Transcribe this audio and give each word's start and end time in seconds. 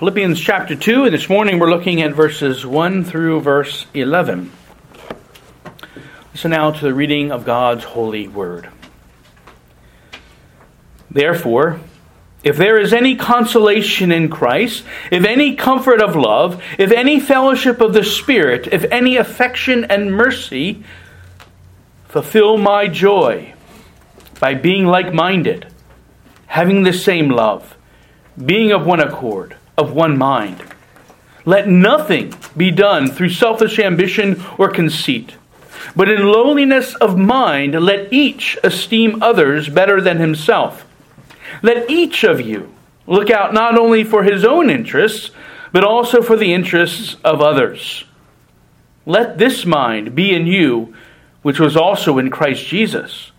Philippians 0.00 0.40
chapter 0.40 0.74
2, 0.74 1.04
and 1.04 1.12
this 1.12 1.28
morning 1.28 1.58
we're 1.58 1.68
looking 1.68 2.00
at 2.00 2.14
verses 2.14 2.64
1 2.64 3.04
through 3.04 3.42
verse 3.42 3.84
11. 3.92 4.50
Listen 6.32 6.52
now 6.52 6.70
to 6.70 6.80
the 6.82 6.94
reading 6.94 7.30
of 7.30 7.44
God's 7.44 7.84
holy 7.84 8.26
word. 8.26 8.70
Therefore, 11.10 11.80
if 12.42 12.56
there 12.56 12.78
is 12.78 12.94
any 12.94 13.14
consolation 13.14 14.10
in 14.10 14.30
Christ, 14.30 14.84
if 15.10 15.26
any 15.26 15.54
comfort 15.54 16.00
of 16.00 16.16
love, 16.16 16.62
if 16.78 16.90
any 16.92 17.20
fellowship 17.20 17.82
of 17.82 17.92
the 17.92 18.02
Spirit, 18.02 18.68
if 18.72 18.84
any 18.90 19.18
affection 19.18 19.84
and 19.84 20.16
mercy, 20.16 20.82
fulfill 22.08 22.56
my 22.56 22.88
joy 22.88 23.52
by 24.40 24.54
being 24.54 24.86
like 24.86 25.12
minded, 25.12 25.66
having 26.46 26.84
the 26.84 26.94
same 26.94 27.28
love, 27.28 27.76
being 28.42 28.72
of 28.72 28.86
one 28.86 29.00
accord 29.00 29.56
of 29.80 29.92
one 29.92 30.18
mind. 30.18 30.62
Let 31.44 31.68
nothing 31.68 32.34
be 32.56 32.70
done 32.70 33.10
through 33.10 33.30
selfish 33.30 33.78
ambition 33.78 34.40
or 34.58 34.68
conceit, 34.68 35.34
but 35.96 36.10
in 36.10 36.26
lowliness 36.26 36.94
of 36.96 37.18
mind 37.18 37.72
let 37.72 38.12
each 38.12 38.58
esteem 38.62 39.22
others 39.22 39.68
better 39.68 40.00
than 40.00 40.18
himself. 40.18 40.86
Let 41.62 41.90
each 41.90 42.22
of 42.22 42.40
you 42.40 42.72
look 43.06 43.30
out 43.30 43.54
not 43.54 43.78
only 43.78 44.04
for 44.04 44.22
his 44.22 44.44
own 44.44 44.68
interests, 44.68 45.30
but 45.72 45.82
also 45.82 46.20
for 46.20 46.36
the 46.36 46.52
interests 46.52 47.16
of 47.24 47.40
others. 47.40 48.04
Let 49.06 49.38
this 49.38 49.64
mind 49.64 50.14
be 50.14 50.32
in 50.32 50.46
you, 50.46 50.94
which 51.42 51.58
was 51.58 51.76
also 51.76 52.18
in 52.18 52.30
Christ 52.30 52.66
Jesus 52.66 53.32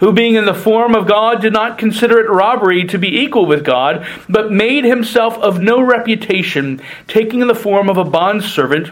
who 0.00 0.12
being 0.12 0.34
in 0.34 0.46
the 0.46 0.54
form 0.54 0.94
of 0.94 1.06
God 1.06 1.40
did 1.40 1.52
not 1.52 1.78
consider 1.78 2.18
it 2.18 2.30
robbery 2.30 2.84
to 2.86 2.98
be 2.98 3.20
equal 3.20 3.46
with 3.46 3.64
God, 3.64 4.06
but 4.28 4.50
made 4.50 4.84
himself 4.84 5.36
of 5.38 5.60
no 5.60 5.80
reputation, 5.80 6.80
taking 7.06 7.46
the 7.46 7.54
form 7.54 7.88
of 7.88 7.98
a 7.98 8.04
bondservant 8.04 8.90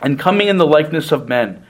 and 0.00 0.18
coming 0.18 0.48
in 0.48 0.56
the 0.56 0.66
likeness 0.66 1.12
of 1.12 1.28
men. 1.28 1.64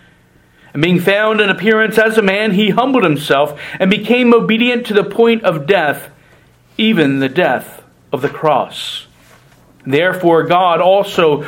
And 0.74 0.82
being 0.82 1.00
found 1.00 1.40
in 1.40 1.48
appearance 1.48 1.98
as 1.98 2.18
a 2.18 2.22
man, 2.22 2.52
he 2.52 2.70
humbled 2.70 3.04
himself 3.04 3.58
and 3.80 3.90
became 3.90 4.34
obedient 4.34 4.86
to 4.86 4.94
the 4.94 5.04
point 5.04 5.42
of 5.44 5.66
death, 5.66 6.10
even 6.76 7.20
the 7.20 7.28
death 7.28 7.82
of 8.12 8.22
the 8.22 8.28
cross. 8.28 9.06
Therefore, 9.86 10.42
God 10.42 10.80
also 10.80 11.46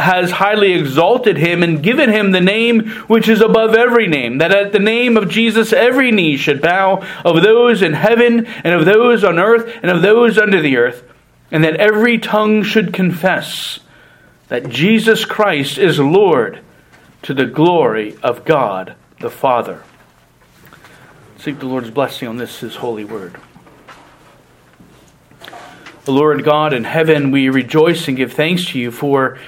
has 0.00 0.30
highly 0.30 0.72
exalted 0.72 1.36
him 1.36 1.62
and 1.62 1.82
given 1.82 2.10
him 2.10 2.30
the 2.30 2.40
name 2.40 2.88
which 3.06 3.28
is 3.28 3.40
above 3.40 3.74
every 3.74 4.06
name, 4.06 4.38
that 4.38 4.52
at 4.52 4.72
the 4.72 4.78
name 4.78 5.16
of 5.16 5.28
Jesus 5.28 5.72
every 5.72 6.10
knee 6.10 6.36
should 6.36 6.60
bow 6.62 7.06
of 7.24 7.42
those 7.42 7.82
in 7.82 7.92
heaven 7.92 8.46
and 8.46 8.74
of 8.74 8.84
those 8.84 9.22
on 9.24 9.38
earth 9.38 9.72
and 9.82 9.90
of 9.90 10.02
those 10.02 10.38
under 10.38 10.60
the 10.60 10.76
earth, 10.76 11.04
and 11.50 11.64
that 11.64 11.76
every 11.76 12.18
tongue 12.18 12.62
should 12.62 12.92
confess 12.92 13.80
that 14.48 14.68
Jesus 14.68 15.24
Christ 15.24 15.78
is 15.78 15.98
Lord 15.98 16.60
to 17.22 17.34
the 17.34 17.46
glory 17.46 18.16
of 18.22 18.44
God 18.44 18.94
the 19.20 19.30
Father. 19.30 19.82
Seek 21.38 21.58
the 21.58 21.66
Lord's 21.66 21.90
blessing 21.90 22.28
on 22.28 22.36
this, 22.36 22.60
his 22.60 22.76
holy 22.76 23.04
word. 23.04 23.36
Lord 26.06 26.44
God 26.44 26.72
in 26.72 26.84
heaven, 26.84 27.30
we 27.30 27.48
rejoice 27.48 28.08
and 28.08 28.16
give 28.16 28.32
thanks 28.32 28.64
to 28.66 28.78
you 28.78 28.90
for 28.90 29.38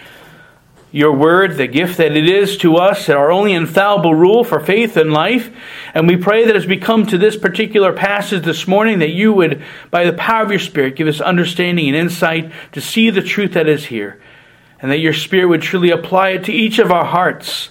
your 0.92 1.12
word, 1.12 1.56
the 1.56 1.66
gift 1.66 1.96
that 1.96 2.14
it 2.14 2.28
is 2.28 2.58
to 2.58 2.76
us, 2.76 3.08
and 3.08 3.16
our 3.16 3.32
only 3.32 3.54
infallible 3.54 4.14
rule 4.14 4.44
for 4.44 4.60
faith 4.60 4.98
and 4.98 5.10
life. 5.10 5.50
And 5.94 6.06
we 6.06 6.16
pray 6.16 6.44
that 6.44 6.54
as 6.54 6.66
we 6.66 6.76
come 6.76 7.06
to 7.06 7.16
this 7.16 7.36
particular 7.36 7.94
passage 7.94 8.44
this 8.44 8.68
morning, 8.68 8.98
that 8.98 9.10
you 9.10 9.32
would, 9.32 9.64
by 9.90 10.04
the 10.04 10.12
power 10.12 10.44
of 10.44 10.50
your 10.50 10.60
Spirit, 10.60 10.96
give 10.96 11.08
us 11.08 11.20
understanding 11.20 11.88
and 11.88 11.96
insight 11.96 12.52
to 12.72 12.82
see 12.82 13.08
the 13.08 13.22
truth 13.22 13.54
that 13.54 13.68
is 13.68 13.86
here. 13.86 14.20
And 14.80 14.90
that 14.90 14.98
your 14.98 15.14
Spirit 15.14 15.46
would 15.46 15.62
truly 15.62 15.90
apply 15.90 16.30
it 16.30 16.44
to 16.44 16.52
each 16.52 16.78
of 16.78 16.92
our 16.92 17.06
hearts, 17.06 17.70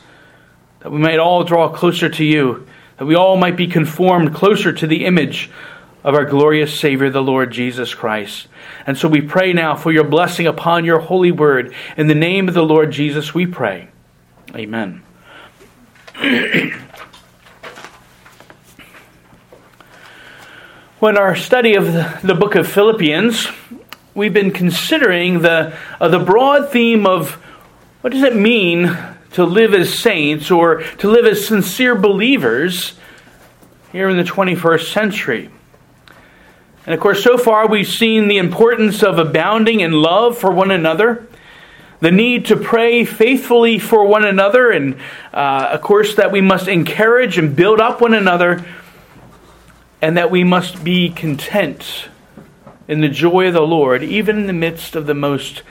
that 0.80 0.92
we 0.92 0.98
might 0.98 1.20
all 1.20 1.44
draw 1.44 1.70
closer 1.70 2.10
to 2.10 2.26
you, 2.26 2.68
that 2.98 3.06
we 3.06 3.16
all 3.16 3.38
might 3.38 3.56
be 3.56 3.68
conformed 3.68 4.34
closer 4.34 4.74
to 4.74 4.88
the 4.88 5.06
image 5.06 5.52
of 6.04 6.16
our 6.16 6.26
glorious 6.26 6.78
Savior, 6.80 7.10
the 7.10 7.22
Lord 7.22 7.52
Jesus 7.52 7.94
Christ. 7.94 8.48
And 8.88 8.98
so 8.98 9.08
we 9.08 9.22
pray 9.22 9.54
now 9.54 9.76
for 9.76 9.92
your 9.92 10.04
blessing 10.04 10.48
upon 10.48 10.84
your 10.86 11.00
holy 11.00 11.32
word. 11.32 11.74
In 11.96 12.08
the 12.08 12.16
name 12.16 12.48
of 12.48 12.56
the 12.56 12.64
Lord 12.64 12.92
Jesus, 12.92 13.34
we 13.34 13.46
pray. 13.46 13.90
Amen. 14.56 15.04
when 21.00 21.18
our 21.18 21.36
study 21.36 21.76
of 21.76 21.86
the, 22.24 22.36
book 22.36 22.56
of 22.56 22.68
Philippians, 22.68 23.48
we've 24.16 24.34
been 24.34 24.52
considering 24.52 25.42
the, 25.42 25.78
uh, 26.00 26.08
the 26.08 26.20
broad 26.20 26.72
theme 26.72 27.06
of 27.06 27.34
what 28.02 28.12
does 28.12 28.24
it 28.24 28.36
mean 28.36 28.98
to 29.34 29.46
live 29.46 29.74
as 29.74 29.94
saints 29.94 30.52
or 30.52 30.82
to 30.98 31.10
live 31.10 31.26
as 31.26 31.46
sincere 31.48 31.96
believers 31.96 32.96
here 33.92 34.10
in 34.10 34.18
the 34.18 34.24
21st 34.24 34.92
century. 34.92 35.50
And 36.86 36.96
of 36.96 37.00
course, 37.00 37.24
so 37.24 37.38
far 37.38 37.68
we've 37.68 37.88
seen 37.88 38.28
the 38.28 38.38
importance 38.38 39.04
of 39.04 39.20
abounding 39.20 39.82
in 39.82 39.92
love 39.92 40.38
for 40.38 40.52
one 40.52 40.72
another, 40.72 41.28
the 42.00 42.12
need 42.12 42.48
to 42.48 42.56
pray 42.56 43.06
faithfully 43.06 43.78
for 43.78 44.06
one 44.06 44.26
another, 44.26 44.72
and 44.72 44.96
uh, 45.34 45.70
of 45.72 45.82
course, 45.82 46.16
that 46.16 46.32
we 46.32 46.42
must 46.42 46.68
encourage 46.68 47.38
and 47.38 47.56
build 47.56 47.80
up 47.80 48.02
one 48.02 48.16
another, 48.16 48.66
and 50.02 50.18
that 50.18 50.32
we 50.32 50.44
must 50.44 50.84
be 50.84 51.10
content 51.12 52.10
in 52.88 53.02
the 53.02 53.10
joy 53.10 53.48
of 53.48 53.54
the 53.54 53.62
Lord, 53.62 54.04
even 54.04 54.38
in 54.38 54.48
the 54.48 54.54
midst 54.54 54.96
of 54.96 55.06
the 55.06 55.14
most 55.14 55.62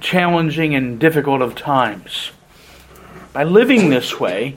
challenging 0.00 0.74
and 0.74 0.98
difficult 0.98 1.42
of 1.42 1.54
times. 1.54 2.30
By 3.34 3.44
living 3.44 3.90
this 3.90 4.18
way, 4.18 4.56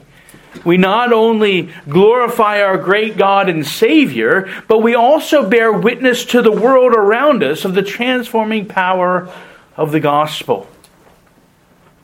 we 0.64 0.76
not 0.76 1.12
only 1.12 1.70
glorify 1.88 2.62
our 2.62 2.78
great 2.78 3.16
God 3.16 3.48
and 3.48 3.66
Savior, 3.66 4.48
but 4.66 4.78
we 4.78 4.94
also 4.94 5.48
bear 5.48 5.72
witness 5.72 6.24
to 6.26 6.42
the 6.42 6.52
world 6.52 6.92
around 6.92 7.42
us 7.42 7.64
of 7.64 7.74
the 7.74 7.82
transforming 7.82 8.66
power 8.66 9.32
of 9.76 9.92
the 9.92 10.00
gospel. 10.00 10.68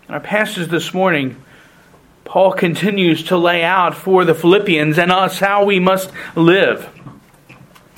In 0.09 0.15
our 0.15 0.21
passage 0.21 0.69
this 0.69 0.93
morning, 0.93 1.43
Paul 2.25 2.53
continues 2.53 3.25
to 3.25 3.37
lay 3.37 3.63
out 3.63 3.95
for 3.95 4.25
the 4.25 4.35
Philippians 4.35 4.99
and 4.99 5.13
us 5.13 5.39
how 5.39 5.65
we 5.65 5.81
must 5.81 6.11
live. 6.35 6.89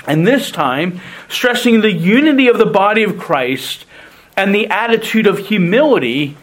And 0.06 0.26
this 0.26 0.50
time, 0.50 1.00
stressing 1.28 1.80
the 1.80 1.92
unity 1.92 2.48
of 2.48 2.58
the 2.58 2.66
body 2.66 3.02
of 3.02 3.18
Christ 3.18 3.84
and 4.36 4.54
the 4.54 4.68
attitude 4.68 5.26
of 5.26 5.38
humility 5.38 6.36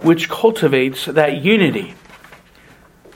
which 0.00 0.28
cultivates 0.28 1.06
that 1.06 1.42
unity. 1.42 1.94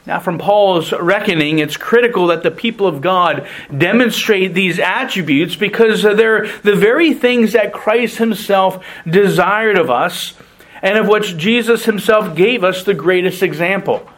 Now, 0.05 0.19
from 0.19 0.39
Paul's 0.39 0.93
reckoning, 0.93 1.61
it's 1.61 1.77
critical 1.77 2.27
that 2.29 2.43
the 2.43 2.51
people 2.51 2.89
of 2.89 3.01
God 3.01 3.47
demonstrate 3.77 4.53
these 4.53 4.81
attributes 4.81 5.55
because 5.55 6.03
they're 6.03 6.49
the 6.63 6.75
very 6.75 7.15
things 7.15 7.53
that 7.53 7.73
Christ 7.73 8.19
himself 8.19 8.85
desired 9.09 9.79
of 9.79 9.91
us 9.91 10.35
and 10.83 10.99
of 10.99 11.07
which 11.07 11.37
Jesus 11.37 11.85
himself 11.85 12.35
gave 12.35 12.65
us 12.65 12.83
the 12.83 12.95
greatest 12.95 13.45
example. 13.45 14.09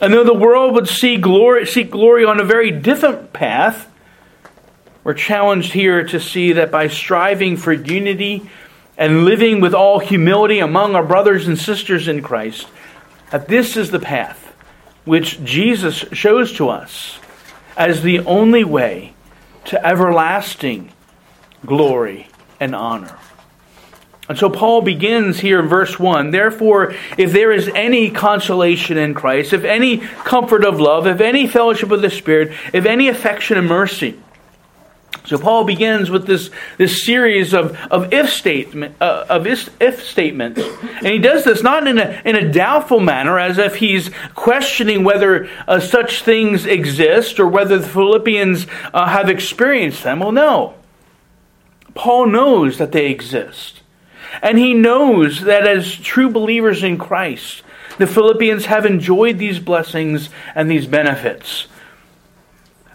And 0.00 0.12
though 0.12 0.24
the 0.24 0.34
world 0.34 0.74
would 0.74 0.88
see 0.88 1.16
glory, 1.16 1.64
seek 1.64 1.92
glory 1.92 2.24
on 2.24 2.40
a 2.40 2.44
very 2.44 2.72
different 2.72 3.32
path, 3.32 3.88
we're 5.04 5.14
challenged 5.14 5.72
here 5.72 6.02
to 6.08 6.18
see 6.18 6.54
that 6.54 6.72
by 6.72 6.88
striving 6.88 7.56
for 7.56 7.72
unity 7.72 8.50
and 8.96 9.24
living 9.24 9.60
with 9.60 9.74
all 9.74 10.00
humility 10.00 10.58
among 10.58 10.96
our 10.96 11.04
brothers 11.04 11.46
and 11.46 11.56
sisters 11.56 12.08
in 12.08 12.20
Christ, 12.20 12.66
that 13.30 13.46
this 13.46 13.76
is 13.76 13.92
the 13.92 14.00
path 14.00 14.47
which 15.08 15.42
Jesus 15.42 16.04
shows 16.12 16.52
to 16.52 16.68
us 16.68 17.18
as 17.76 18.02
the 18.02 18.20
only 18.20 18.62
way 18.62 19.14
to 19.64 19.86
everlasting 19.86 20.92
glory 21.64 22.28
and 22.60 22.74
honor. 22.74 23.18
And 24.28 24.36
so 24.36 24.50
Paul 24.50 24.82
begins 24.82 25.40
here 25.40 25.58
in 25.58 25.68
verse 25.68 25.98
1 25.98 26.30
Therefore, 26.30 26.94
if 27.16 27.32
there 27.32 27.50
is 27.50 27.68
any 27.74 28.10
consolation 28.10 28.98
in 28.98 29.14
Christ, 29.14 29.54
if 29.54 29.64
any 29.64 29.98
comfort 29.98 30.64
of 30.64 30.78
love, 30.78 31.06
if 31.06 31.20
any 31.20 31.46
fellowship 31.46 31.90
of 31.90 32.02
the 32.02 32.10
Spirit, 32.10 32.52
if 32.74 32.84
any 32.84 33.08
affection 33.08 33.56
and 33.56 33.66
mercy, 33.66 34.20
so 35.28 35.36
Paul 35.36 35.64
begins 35.64 36.08
with 36.08 36.26
this, 36.26 36.48
this 36.78 37.04
series 37.04 37.52
of, 37.52 37.76
of 37.90 38.14
if 38.14 38.30
statement 38.30 38.96
uh, 38.98 39.26
of 39.28 39.46
if, 39.46 39.68
if 39.78 40.02
statements, 40.02 40.58
and 40.58 41.06
he 41.06 41.18
does 41.18 41.44
this 41.44 41.62
not 41.62 41.86
in 41.86 41.98
a 41.98 42.22
in 42.24 42.34
a 42.34 42.50
doubtful 42.50 42.98
manner, 42.98 43.38
as 43.38 43.58
if 43.58 43.76
he's 43.76 44.10
questioning 44.34 45.04
whether 45.04 45.50
uh, 45.68 45.80
such 45.80 46.22
things 46.22 46.64
exist 46.64 47.38
or 47.38 47.46
whether 47.46 47.76
the 47.76 47.86
Philippians 47.86 48.66
uh, 48.94 49.06
have 49.06 49.28
experienced 49.28 50.02
them. 50.02 50.20
Well, 50.20 50.32
no. 50.32 50.74
Paul 51.92 52.28
knows 52.28 52.78
that 52.78 52.92
they 52.92 53.10
exist, 53.10 53.82
and 54.40 54.58
he 54.58 54.72
knows 54.72 55.42
that 55.42 55.66
as 55.66 55.94
true 55.94 56.30
believers 56.30 56.82
in 56.82 56.96
Christ, 56.96 57.62
the 57.98 58.06
Philippians 58.06 58.64
have 58.64 58.86
enjoyed 58.86 59.36
these 59.36 59.58
blessings 59.58 60.30
and 60.54 60.70
these 60.70 60.86
benefits. 60.86 61.66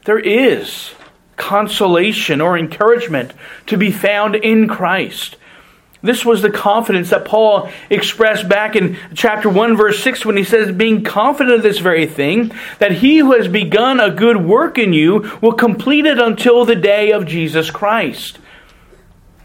There 0.06 0.18
is 0.18 0.94
consolation 1.36 2.42
or 2.42 2.58
encouragement 2.58 3.34
to 3.68 3.78
be 3.78 3.92
found 3.92 4.36
in 4.36 4.68
Christ. 4.68 5.38
This 6.04 6.26
was 6.26 6.42
the 6.42 6.52
confidence 6.52 7.12
that 7.12 7.24
Paul 7.24 7.72
expressed 7.90 8.50
back 8.50 8.76
in 8.76 8.98
chapter 9.16 9.48
1, 9.48 9.78
verse 9.78 10.04
6, 10.04 10.26
when 10.26 10.36
he 10.36 10.44
says, 10.44 10.76
Being 10.76 11.04
confident 11.04 11.56
of 11.56 11.64
this 11.64 11.80
very 11.80 12.06
thing, 12.06 12.52
that 12.80 12.92
he 12.92 13.20
who 13.20 13.32
has 13.32 13.48
begun 13.48 14.02
a 14.02 14.12
good 14.12 14.36
work 14.36 14.78
in 14.78 14.92
you 14.92 15.32
will 15.42 15.54
complete 15.54 16.06
it 16.06 16.20
until 16.20 16.66
the 16.66 16.76
day 16.76 17.12
of 17.12 17.26
Jesus 17.26 17.72
Christ. 17.72 18.38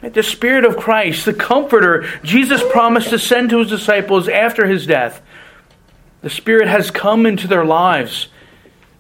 The 0.03 0.23
Spirit 0.25 0.65
of 0.65 0.77
Christ, 0.77 1.25
the 1.25 1.33
Comforter, 1.33 2.09
Jesus 2.25 2.63
promised 2.71 3.11
to 3.11 3.21
send 3.21 3.51
to 3.51 3.61
his 3.61 3.69
disciples 3.69 4.29
after 4.29 4.67
his 4.67 4.85
death. 4.85 5.23
The 6.23 6.31
Spirit 6.31 6.67
has 6.67 6.91
come 6.91 7.25
into 7.25 7.47
their 7.47 7.65
lives 7.65 8.29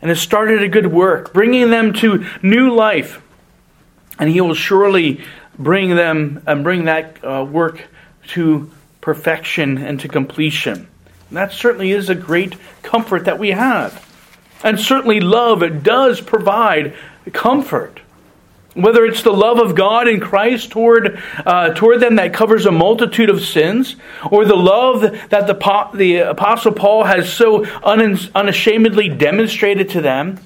and 0.00 0.08
has 0.08 0.20
started 0.20 0.62
a 0.62 0.68
good 0.68 0.86
work, 0.86 1.32
bringing 1.32 1.70
them 1.70 1.92
to 1.94 2.26
new 2.42 2.74
life. 2.74 3.22
And 4.18 4.30
he 4.30 4.40
will 4.40 4.54
surely 4.54 5.24
bring 5.58 5.96
them 5.96 6.42
and 6.46 6.62
bring 6.62 6.84
that 6.84 7.22
uh, 7.24 7.44
work 7.44 7.86
to 8.28 8.70
perfection 9.00 9.78
and 9.78 9.98
to 10.00 10.08
completion. 10.08 10.88
And 11.28 11.36
that 11.36 11.52
certainly 11.52 11.92
is 11.92 12.08
a 12.08 12.14
great 12.14 12.56
comfort 12.82 13.24
that 13.24 13.38
we 13.38 13.50
have. 13.50 14.04
And 14.62 14.78
certainly 14.78 15.20
love 15.20 15.82
does 15.82 16.20
provide 16.20 16.94
comfort. 17.32 18.00
Whether 18.80 19.04
it's 19.04 19.22
the 19.22 19.32
love 19.32 19.58
of 19.58 19.74
God 19.74 20.08
in 20.08 20.20
Christ 20.20 20.70
toward, 20.70 21.20
uh, 21.44 21.70
toward 21.74 22.00
them 22.00 22.16
that 22.16 22.32
covers 22.32 22.64
a 22.66 22.72
multitude 22.72 23.30
of 23.30 23.42
sins, 23.42 23.96
or 24.30 24.44
the 24.44 24.56
love 24.56 25.00
that 25.02 25.46
the, 25.46 25.90
the 25.94 26.16
Apostle 26.18 26.72
Paul 26.72 27.04
has 27.04 27.32
so 27.32 27.64
un, 27.82 28.18
unashamedly 28.34 29.08
demonstrated 29.08 29.88
to 29.90 30.00
them, 30.00 30.40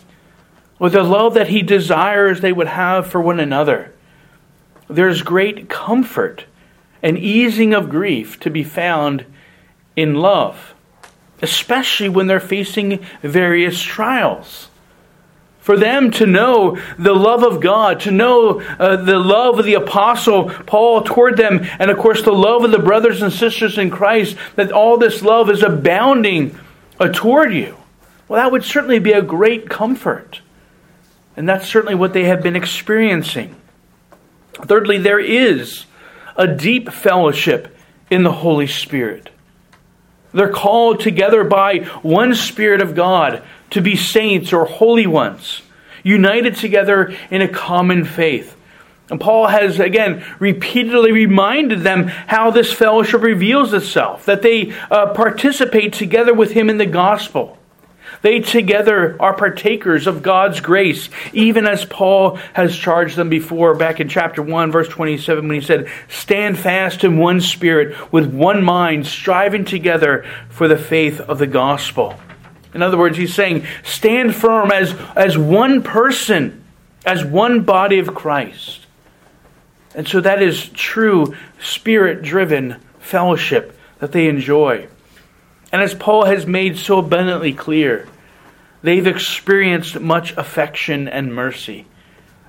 or 0.79 0.91
the 0.91 1.03
love 1.03 1.35
that 1.35 1.49
he 1.49 1.63
desires 1.63 2.41
they 2.41 2.53
would 2.53 2.69
have 2.69 3.07
for 3.07 3.21
one 3.21 3.39
another 3.39 3.93
there's 4.95 5.23
great 5.23 5.69
comfort 5.69 6.45
and 7.03 7.19
easing 7.19 7.75
of 7.75 7.91
grief 7.91 8.39
to 8.41 8.51
be 8.51 8.63
found 8.63 9.25
in 9.97 10.15
love, 10.15 10.75
especially 11.41 12.09
when 12.09 12.27
they're 12.27 12.41
facing 12.41 13.05
various 13.23 13.81
trials. 13.83 14.69
For 15.63 15.77
them 15.77 16.11
to 16.13 16.27
know 16.27 16.77
the 16.99 17.15
love 17.15 17.45
of 17.45 17.61
God, 17.61 18.01
to 18.01 18.11
know 18.11 18.61
uh, 18.61 18.97
the 18.97 19.19
love 19.19 19.61
of 19.61 19.65
the 19.65 19.75
Apostle 19.75 20.51
Paul 20.51 21.03
toward 21.03 21.37
them, 21.37 21.65
and 21.79 21.89
of 21.89 21.99
course 21.99 22.23
the 22.23 22.33
love 22.33 22.65
of 22.65 22.73
the 22.73 22.81
brothers 22.81 23.23
and 23.23 23.33
sisters 23.33 23.79
in 23.79 23.89
Christ, 23.89 24.37
that 24.57 24.73
all 24.73 24.99
this 24.99 25.23
love 25.23 25.49
is 25.49 25.63
abounding 25.63 26.59
uh, 26.99 27.09
toward 27.09 27.55
you. 27.55 27.77
Well, 28.27 28.43
that 28.43 28.51
would 28.51 28.65
certainly 28.65 28.99
be 28.99 29.13
a 29.13 29.23
great 29.23 29.71
comfort. 29.71 30.41
And 31.37 31.49
that's 31.49 31.69
certainly 31.69 31.95
what 31.95 32.13
they 32.13 32.25
have 32.25 32.43
been 32.43 32.57
experiencing. 32.57 33.55
Thirdly, 34.55 34.99
there 34.99 35.21
is 35.21 35.87
a 36.37 36.49
deep 36.49 36.91
fellowship 36.91 37.77
in 38.11 38.25
the 38.25 38.33
Holy 38.33 38.67
Spirit. 38.67 39.31
They're 40.33 40.53
called 40.53 41.01
together 41.01 41.45
by 41.45 41.79
one 42.03 42.35
Spirit 42.35 42.81
of 42.81 42.95
God 42.95 43.43
to 43.71 43.81
be 43.81 43.97
saints 43.97 44.53
or 44.53 44.65
holy 44.65 45.07
ones, 45.07 45.63
united 46.03 46.57
together 46.57 47.17
in 47.31 47.43
a 47.43 47.49
common 47.49 48.05
faith. 48.05 48.57
And 49.11 49.21
Paul 49.21 49.49
has, 49.49 49.79
again, 49.79 50.25
repeatedly 50.39 51.13
reminded 51.13 51.81
them 51.81 52.05
how 52.05 52.51
this 52.51 52.73
fellowship 52.73 53.21
reveals 53.21 53.75
itself, 53.75 54.25
that 54.25 54.43
they 54.43 54.73
uh, 54.91 55.13
participate 55.13 55.93
together 55.93 56.33
with 56.33 56.53
him 56.53 56.71
in 56.71 56.79
the 56.79 56.87
gospel. 56.87 57.59
They 58.23 58.39
together 58.39 59.17
are 59.19 59.35
partakers 59.35 60.07
of 60.07 60.23
God's 60.23 60.61
grace, 60.61 61.09
even 61.33 61.67
as 61.67 61.85
Paul 61.85 62.37
has 62.55 62.77
charged 62.77 63.17
them 63.17 63.29
before 63.29 63.75
back 63.75 63.99
in 63.99 64.09
chapter 64.09 64.41
1, 64.41 64.71
verse 64.71 64.89
27, 64.89 65.47
when 65.47 65.61
he 65.61 65.67
said, 65.67 65.89
Stand 66.09 66.57
fast 66.57 67.03
in 67.03 67.19
one 67.19 67.41
spirit, 67.41 68.13
with 68.13 68.33
one 68.33 68.63
mind, 68.63 69.09
striving 69.09 69.65
together 69.65 70.25
for 70.49 70.69
the 70.69 70.79
faith 70.79 71.21
of 71.21 71.39
the 71.39 71.49
gospel. 71.49 72.15
In 72.75 72.81
other 72.81 72.97
words, 72.97 73.19
he's 73.19 73.35
saying, 73.35 73.67
Stand 73.83 74.37
firm 74.37 74.71
as, 74.71 74.95
as 75.17 75.37
one 75.37 75.83
person, 75.83 76.65
as 77.05 77.25
one 77.25 77.63
body 77.63 77.99
of 77.99 78.15
Christ. 78.15 78.87
And 79.97 80.07
so 80.07 80.21
that 80.21 80.41
is 80.41 80.69
true 80.69 81.35
spirit 81.61 82.23
driven 82.23 82.77
fellowship 83.01 83.77
that 83.99 84.13
they 84.13 84.29
enjoy. 84.29 84.87
And 85.73 85.83
as 85.83 85.95
Paul 85.95 86.27
has 86.27 86.47
made 86.47 86.79
so 86.79 86.99
abundantly 86.99 87.53
clear, 87.53 88.07
they've 88.83 89.07
experienced 89.07 90.01
much 90.01 90.37
affection 90.37 91.09
and 91.09 91.35
mercy. 91.35 91.87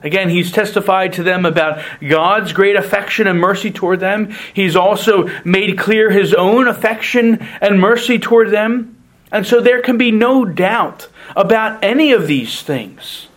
Again, 0.04 0.30
he's 0.30 0.52
testified 0.52 1.14
to 1.14 1.24
them 1.24 1.46
about 1.46 1.82
God's 2.06 2.52
great 2.52 2.76
affection 2.76 3.26
and 3.26 3.40
mercy 3.40 3.72
toward 3.72 4.02
them. 4.02 4.36
He's 4.54 4.76
also 4.76 5.30
made 5.46 5.78
clear 5.78 6.12
his 6.12 6.34
own 6.34 6.68
affection 6.68 7.40
and 7.62 7.80
mercy 7.80 8.20
toward 8.20 8.52
them. 8.52 8.98
And 9.32 9.48
so 9.48 9.62
there 9.62 9.82
can 9.82 9.98
be 9.98 10.12
no 10.12 10.44
doubt 10.44 11.08
about 11.36 11.84
any 11.84 12.12
of 12.12 12.28
these 12.28 12.62
things. 12.62 13.28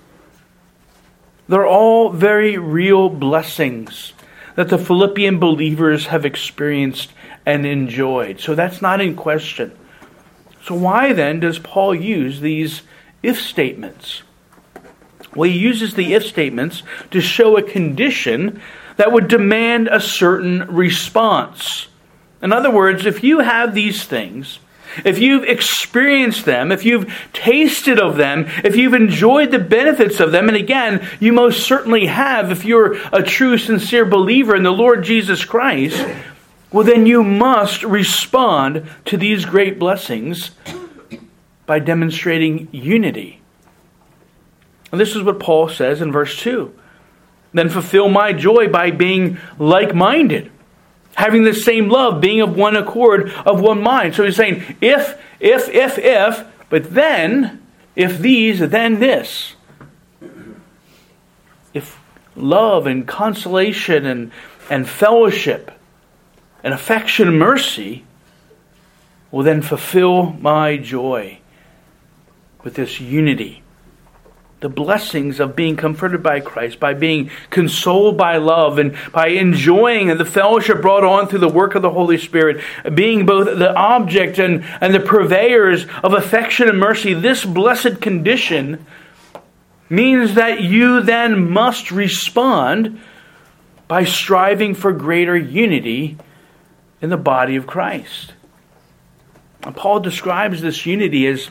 They're 1.49 1.67
all 1.67 2.11
very 2.11 2.59
real 2.59 3.09
blessings 3.09 4.13
that 4.57 4.69
the 4.69 4.79
Philippian 4.79 5.39
believers 5.39 6.07
have 6.07 6.25
experienced 6.25 7.13
and 7.47 7.65
enjoyed. 7.65 8.41
So 8.41 8.57
that's 8.57 8.83
not 8.83 9.01
in 9.01 9.15
question. 9.15 9.77
So, 10.67 10.75
why 10.75 11.13
then 11.13 11.39
does 11.39 11.61
Paul 11.61 11.95
use 11.95 12.41
these 12.41 12.83
if 13.23 13.41
statements? 13.41 14.23
Well, 15.35 15.49
he 15.49 15.57
uses 15.57 15.95
the 15.95 16.15
if 16.15 16.27
statements 16.27 16.83
to 17.13 17.21
show 17.21 17.57
a 17.57 17.63
condition 17.63 18.61
that 18.97 19.13
would 19.13 19.29
demand 19.29 19.87
a 19.87 20.01
certain 20.01 20.67
response. 20.67 21.87
In 22.43 22.53
other 22.53 22.71
words, 22.71 23.07
if 23.07 23.23
you 23.23 23.41
have 23.41 23.75
these 23.75 24.05
things, 24.05 24.59
if 25.05 25.21
you've 25.21 25.45
experienced 25.45 26.47
them, 26.47 26.73
if 26.73 26.85
you've 26.85 27.15
tasted 27.33 28.01
of 28.01 28.17
them, 28.17 28.47
if 28.65 28.75
you've 28.75 28.95
enjoyed 28.95 29.53
the 29.53 29.59
benefits 29.61 30.19
of 30.19 30.33
them, 30.33 30.49
and 30.49 30.57
again, 30.57 31.07
you 31.21 31.33
most 31.33 31.65
certainly 31.65 32.07
have 32.07 32.51
if 32.51 32.65
you're 32.65 32.97
a 33.13 33.23
true, 33.23 33.57
sincere 33.57 34.05
believer 34.05 34.57
in 34.57 34.65
the 34.65 34.73
Lord 34.73 35.05
Jesus 35.05 35.45
Christ, 35.45 36.05
well, 36.77 36.85
then 36.85 37.07
you 37.07 37.25
must 37.25 37.83
respond 37.85 38.87
to 39.07 39.17
these 39.17 39.47
great 39.47 39.79
blessings 39.79 40.51
by 41.65 41.79
demonstrating 41.79 42.69
unity. 42.71 43.41
And 44.93 45.01
this 45.01 45.17
is 45.17 45.23
what 45.23 45.41
Paul 45.41 45.71
says 45.71 46.03
in 46.03 46.13
verse 46.13 46.39
2. 46.39 46.79
Then 47.55 47.71
fulfill 47.71 48.11
my 48.11 48.35
joy 48.35 48.69
by 48.69 48.91
being 48.91 49.39
like 49.59 49.95
minded, 49.95 50.53
having 51.15 51.45
the 51.45 51.55
same 51.55 51.89
love, 51.89 52.21
being 52.21 52.43
of 52.43 52.55
one 52.55 52.77
accord, 52.77 53.31
of 53.47 53.59
one 53.59 53.83
mind. 53.83 54.15
So 54.15 54.25
he's 54.25 54.37
saying, 54.37 54.63
if, 54.83 55.19
if, 55.41 55.71
if, 55.71 55.97
if, 55.97 56.45
but 56.69 56.93
then, 56.93 57.67
if 57.95 58.19
these, 58.19 58.59
then 58.59 59.01
this. 59.01 59.55
If 61.73 61.99
love 62.35 62.87
and 62.87 63.09
consolation 63.09 64.05
and, 64.05 64.31
and 64.69 64.87
fellowship 64.87 65.73
and 66.63 66.75
affection 66.75 67.29
and 67.29 67.39
mercy 67.39 68.05
will 69.31 69.43
then 69.43 69.63
fulfill 69.63 70.33
my 70.41 70.77
joy 70.77 71.39
with 72.63 72.75
this 72.75 73.01
unity. 73.01 73.63
The 74.61 74.69
blessings 74.69 75.39
of 75.39 75.55
being 75.55 75.77
comforted 75.77 76.23
by 76.23 76.41
Christ, 76.41 76.81
by 76.81 76.95
being 76.95 77.31
consoled 77.51 78.17
by 78.17 78.39
love, 78.39 78.79
and 78.79 78.97
by 79.13 79.29
enjoying 79.29 80.09
the 80.17 80.25
fellowship 80.25 80.81
brought 80.81 81.05
on 81.05 81.29
through 81.29 81.41
the 81.41 81.49
work 81.49 81.75
of 81.75 81.83
the 81.83 81.91
Holy 81.91 82.17
Spirit, 82.17 82.65
being 82.95 83.27
both 83.27 83.59
the 83.59 83.75
object 83.75 84.39
and, 84.39 84.65
and 84.81 84.95
the 84.95 85.01
purveyors 85.01 85.87
of 86.03 86.15
affection 86.15 86.69
and 86.69 86.79
mercy, 86.79 87.13
this 87.13 87.45
blessed 87.45 88.01
condition 88.01 88.85
means 89.91 90.35
that 90.35 90.63
you 90.63 91.03
then 91.03 91.51
must 91.51 91.91
respond 91.91 92.99
by 93.87 94.05
striving 94.05 94.75
for 94.75 94.93
greater 94.93 95.37
unity 95.37 96.17
in 97.07 97.11
the 97.11 97.17
body 97.17 97.55
of 97.55 97.69
Christ. 97.69 98.33
And 99.63 99.77
Paul 99.77 100.01
describes 100.01 100.61
this 100.61 100.85
unity 100.87 101.29
as 101.29 101.49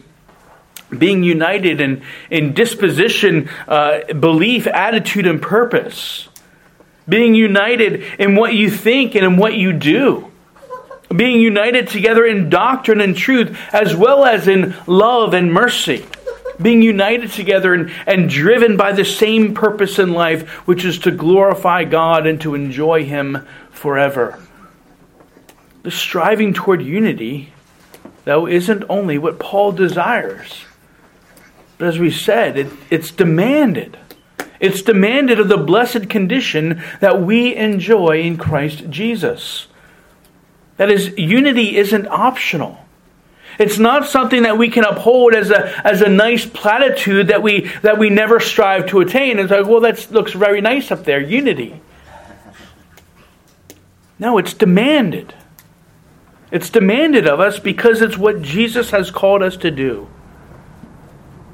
being 0.89 1.23
united 1.23 1.79
in, 1.79 2.03
in 2.29 2.53
disposition, 2.53 3.49
uh, 3.69 4.13
belief, 4.13 4.67
attitude, 4.67 5.25
and 5.27 5.41
purpose. 5.41 6.27
Being 7.07 7.35
united 7.35 8.03
in 8.19 8.35
what 8.35 8.53
you 8.53 8.69
think 8.69 9.15
and 9.15 9.23
in 9.23 9.37
what 9.37 9.53
you 9.53 9.71
do. 9.71 10.29
Being 11.15 11.39
united 11.39 11.87
together 11.87 12.25
in 12.25 12.49
doctrine 12.49 12.99
and 12.99 13.15
truth, 13.15 13.57
as 13.71 13.95
well 13.95 14.25
as 14.25 14.49
in 14.49 14.75
love 14.87 15.33
and 15.33 15.53
mercy. 15.53 16.05
Being 16.61 16.81
united 16.81 17.31
together 17.31 17.73
and, 17.73 17.93
and 18.05 18.29
driven 18.29 18.75
by 18.75 18.91
the 18.91 19.05
same 19.05 19.53
purpose 19.53 19.99
in 19.99 20.11
life, 20.11 20.67
which 20.67 20.83
is 20.83 20.99
to 20.99 21.11
glorify 21.11 21.85
God 21.85 22.27
and 22.27 22.41
to 22.41 22.55
enjoy 22.55 23.05
Him 23.05 23.47
forever. 23.71 24.44
The 25.85 25.91
striving 25.91 26.51
toward 26.55 26.81
unity, 26.81 27.53
though, 28.23 28.47
isn't 28.47 28.85
only 28.89 29.19
what 29.19 29.37
Paul 29.37 29.71
desires, 29.71 30.65
but 31.77 31.87
as 31.87 31.99
we 31.99 32.09
said, 32.09 32.57
it, 32.57 32.73
it's 32.89 33.11
demanded. 33.11 33.95
It's 34.59 34.81
demanded 34.81 35.39
of 35.39 35.47
the 35.47 35.57
blessed 35.57 36.09
condition 36.09 36.81
that 37.01 37.21
we 37.21 37.55
enjoy 37.55 38.21
in 38.21 38.37
Christ 38.37 38.89
Jesus. 38.89 39.67
That 40.77 40.89
is, 40.89 41.15
unity 41.19 41.77
isn't 41.77 42.07
optional. 42.07 42.79
It's 43.59 43.77
not 43.77 44.07
something 44.07 44.41
that 44.41 44.57
we 44.57 44.71
can 44.71 44.85
uphold 44.85 45.35
as 45.35 45.51
a, 45.51 45.87
as 45.87 46.01
a 46.01 46.09
nice 46.09 46.47
platitude 46.47 47.27
that 47.27 47.43
we, 47.43 47.69
that 47.83 47.99
we 47.99 48.09
never 48.09 48.39
strive 48.39 48.87
to 48.87 49.01
attain. 49.01 49.37
It's 49.37 49.51
like, 49.51 49.67
well, 49.67 49.81
that 49.81 50.11
looks 50.11 50.33
very 50.33 50.61
nice 50.61 50.89
up 50.89 51.03
there, 51.03 51.21
unity. 51.21 51.79
No, 54.17 54.39
it's 54.39 54.55
demanded. 54.55 55.35
It's 56.51 56.69
demanded 56.69 57.27
of 57.27 57.39
us 57.39 57.59
because 57.59 58.01
it's 58.01 58.17
what 58.17 58.41
Jesus 58.41 58.91
has 58.91 59.11
called 59.11 59.41
us 59.41 59.57
to 59.57 59.71
do. 59.71 60.07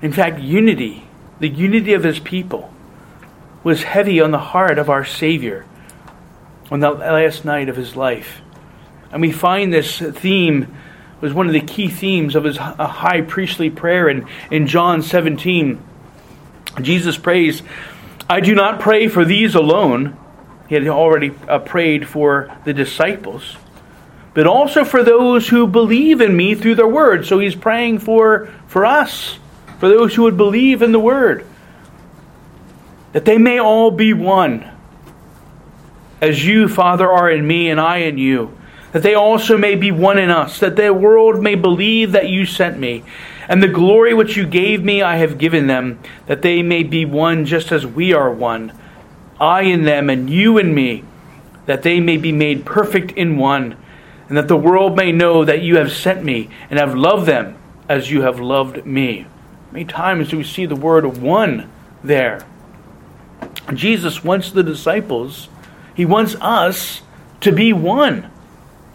In 0.02 0.12
fact, 0.12 0.40
unity, 0.40 1.08
the 1.40 1.48
unity 1.48 1.94
of 1.94 2.04
his 2.04 2.20
people, 2.20 2.74
was 3.64 3.84
heavy 3.84 4.20
on 4.20 4.32
the 4.32 4.40
heart 4.40 4.80
of 4.80 4.90
our 4.90 5.06
Savior 5.06 5.66
on 6.72 6.80
the 6.80 6.90
last 6.90 7.46
night 7.46 7.70
of 7.70 7.76
his 7.76 7.96
life. 7.96 8.42
And 9.12 9.22
we 9.22 9.32
find 9.32 9.74
this 9.74 10.00
theme 10.00 10.76
was 11.20 11.34
one 11.34 11.46
of 11.46 11.54
the 11.54 11.62
key 11.62 11.88
themes 11.88 12.36
of 12.36 12.44
his 12.44 12.58
high 12.58 13.22
priestly 13.22 13.70
prayer 13.70 14.10
in, 14.10 14.28
in 14.50 14.66
John 14.66 15.04
17. 15.04 15.80
Jesus 16.82 17.18
prays, 17.18 17.62
I 18.28 18.40
do 18.40 18.56
not 18.56 18.80
pray 18.80 19.08
for 19.08 19.24
these 19.24 19.54
alone. 19.54 20.18
He 20.68 20.76
had 20.76 20.88
already 20.88 21.32
uh, 21.48 21.60
prayed 21.60 22.08
for 22.08 22.58
the 22.64 22.74
disciples, 22.74 23.58
but 24.34 24.48
also 24.48 24.84
for 24.84 25.04
those 25.04 25.48
who 25.48 25.68
believe 25.68 26.22
in 26.22 26.36
me 26.36 26.56
through 26.56 26.76
their 26.76 26.88
word. 26.88 27.26
So 27.26 27.40
he's 27.40 27.56
praying 27.56 28.00
for, 28.00 28.48
for 28.68 28.86
us, 28.86 29.38
for 29.80 29.90
those 29.90 30.16
who 30.16 30.24
would 30.24 30.38
believe 30.38 30.82
in 30.82 30.92
the 30.92 31.00
word, 31.00 31.46
that 33.14 33.26
they 33.26 33.38
may 33.38 33.60
all 33.60 33.92
be 33.92 34.14
one. 34.14 34.68
As 36.22 36.46
you, 36.46 36.68
Father, 36.68 37.10
are 37.10 37.30
in 37.30 37.46
me 37.46 37.70
and 37.70 37.80
I 37.80 37.98
in 37.98 38.18
you 38.18 38.58
that 38.92 39.04
they 39.04 39.16
also 39.16 39.58
may 39.58 39.76
be 39.76 39.92
one 39.92 40.18
in 40.18 40.30
us, 40.30 40.60
that 40.60 40.76
the 40.76 40.94
world 40.94 41.42
may 41.42 41.56
believe 41.56 42.12
that 42.12 42.30
you 42.30 42.46
sent 42.46 42.78
me. 42.78 43.04
And 43.48 43.62
the 43.62 43.68
glory 43.68 44.14
which 44.14 44.38
you 44.38 44.46
gave 44.46 44.84
me 44.84 45.02
I 45.02 45.18
have 45.18 45.38
given 45.38 45.68
them, 45.68 46.00
that 46.28 46.42
they 46.42 46.62
may 46.62 46.84
be 46.84 47.06
one 47.06 47.46
just 47.46 47.72
as 47.72 47.86
we 47.86 48.14
are 48.14 48.32
one. 48.32 48.78
I 49.40 49.64
in 49.64 49.84
them, 49.84 50.10
and 50.10 50.30
you 50.30 50.58
in 50.58 50.74
me, 50.74 51.04
that 51.66 51.84
they 51.84 52.00
may 52.00 52.18
be 52.18 52.32
made 52.32 52.66
perfect 52.66 53.12
in 53.14 53.38
one, 53.38 53.78
and 54.32 54.38
that 54.38 54.48
the 54.48 54.56
world 54.56 54.96
may 54.96 55.12
know 55.12 55.44
that 55.44 55.62
you 55.62 55.76
have 55.76 55.92
sent 55.92 56.24
me, 56.24 56.50
and 56.70 56.80
have 56.80 56.96
loved 56.96 57.26
them 57.26 57.54
as 57.90 58.10
you 58.10 58.22
have 58.22 58.40
loved 58.40 58.86
me. 58.86 59.28
Many 59.74 59.84
times 59.84 60.30
do 60.30 60.38
we 60.38 60.46
see 60.46 60.66
the 60.66 60.74
word 60.74 61.18
one 61.18 61.70
there. 62.02 62.48
Jesus 63.74 64.24
wants 64.24 64.50
the 64.50 64.64
disciples, 64.64 65.50
he 65.94 66.06
wants 66.06 66.36
us 66.40 67.02
to 67.42 67.52
be 67.52 67.74
one 67.74 68.32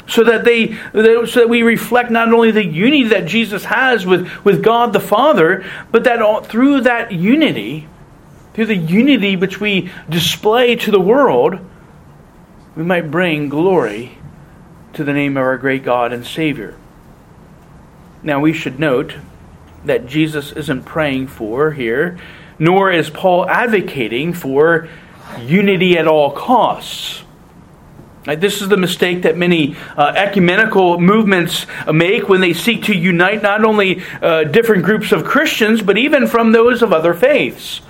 so 0.07 0.25
that 0.25 0.47
they 0.47 0.73
so 0.95 1.41
that 1.41 1.51
we 1.51 1.63
reflect 1.63 2.11
not 2.11 2.33
only 2.33 2.51
the 2.51 2.65
unity 2.65 3.05
that 3.09 3.27
Jesus 3.27 3.67
has 3.67 4.07
with, 4.07 4.43
with 4.43 4.65
God 4.65 4.95
the 4.95 5.01
Father, 5.01 5.67
but 5.93 6.05
that 6.05 6.23
all, 6.23 6.43
through 6.43 6.81
that 6.81 7.13
unity, 7.13 7.87
through 8.55 8.67
the 8.67 8.75
unity 8.75 9.37
which 9.37 9.61
we 9.61 9.93
display 10.09 10.77
to 10.77 10.91
the 10.91 10.99
world, 10.99 11.59
we 12.75 12.85
might 12.85 13.11
bring 13.11 13.51
glory 13.51 14.17
to 14.97 15.05
the 15.05 15.13
name 15.13 15.37
of 15.37 15.43
our 15.43 15.59
great 15.59 15.85
God 15.85 16.13
and 16.13 16.27
Savior. 16.27 16.77
Now 18.23 18.41
we 18.41 18.53
should 18.53 18.81
note 18.81 19.15
that 19.85 20.07
Jesus 20.07 20.53
isn't 20.53 20.85
praying 20.85 21.29
for 21.29 21.73
here, 21.73 22.19
nor 22.59 22.91
is 22.91 23.11
Paul 23.11 23.49
advocating 23.49 24.33
for 24.33 24.89
unity 25.41 25.99
at 25.99 26.09
all 26.09 26.31
costs. 26.31 27.23
This 28.25 28.61
is 28.61 28.69
the 28.69 28.77
mistake 28.77 29.23
that 29.23 29.37
many 29.37 29.77
uh, 29.97 30.15
ecumenical 30.17 30.99
movements 30.99 31.67
make 31.93 32.29
when 32.29 32.41
they 32.41 32.55
seek 32.55 32.85
to 32.85 32.95
unite 32.95 33.43
not 33.43 33.65
only 33.65 34.03
uh, 34.21 34.45
different 34.45 34.83
groups 34.83 35.13
of 35.13 35.25
Christians, 35.25 35.81
but 35.81 35.97
even 35.97 36.27
from 36.27 36.51
those 36.51 36.83
of 36.83 36.93
other 36.93 37.15
faiths. 37.15 37.83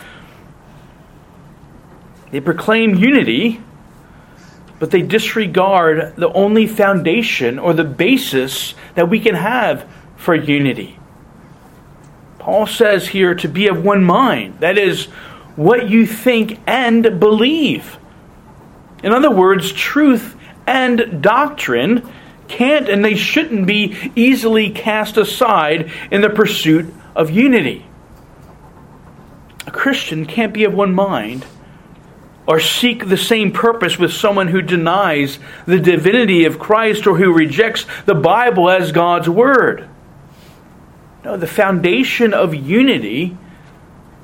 They 2.32 2.40
proclaim 2.40 2.96
unity, 2.96 3.62
but 4.78 4.90
they 4.90 5.02
disregard 5.02 6.16
the 6.16 6.32
only 6.32 6.66
foundation 6.66 7.58
or 7.58 7.72
the 7.72 7.84
basis 7.84 8.74
that 8.94 9.08
we 9.08 9.20
can 9.20 9.34
have 9.34 9.88
for 10.16 10.34
unity. 10.34 10.98
Paul 12.38 12.66
says 12.66 13.08
here 13.08 13.34
to 13.36 13.48
be 13.48 13.66
of 13.68 13.84
one 13.84 14.04
mind. 14.04 14.60
That 14.60 14.78
is, 14.78 15.08
what 15.56 15.88
you 15.88 16.06
think 16.06 16.60
and 16.66 17.18
believe. 17.18 17.98
In 19.02 19.12
other 19.12 19.30
words, 19.30 19.72
truth 19.72 20.36
and 20.66 21.22
doctrine 21.22 22.08
can't 22.48 22.88
and 22.88 23.04
they 23.04 23.16
shouldn't 23.16 23.66
be 23.66 23.96
easily 24.14 24.70
cast 24.70 25.16
aside 25.16 25.90
in 26.10 26.20
the 26.20 26.30
pursuit 26.30 26.94
of 27.14 27.30
unity. 27.30 27.86
A 29.66 29.70
Christian 29.70 30.26
can't 30.26 30.52
be 30.52 30.64
of 30.64 30.74
one 30.74 30.94
mind 30.94 31.44
or 32.46 32.60
seek 32.60 33.08
the 33.08 33.16
same 33.16 33.52
purpose 33.52 33.98
with 33.98 34.12
someone 34.12 34.48
who 34.48 34.62
denies 34.62 35.38
the 35.66 35.80
divinity 35.80 36.44
of 36.44 36.58
Christ 36.58 37.06
or 37.06 37.16
who 37.16 37.32
rejects 37.32 37.86
the 38.04 38.14
Bible 38.14 38.70
as 38.70 38.92
God's 38.92 39.28
Word. 39.28 39.88
No, 41.24 41.36
the 41.36 41.46
foundation 41.46 42.32
of 42.32 42.54
unity 42.54 43.36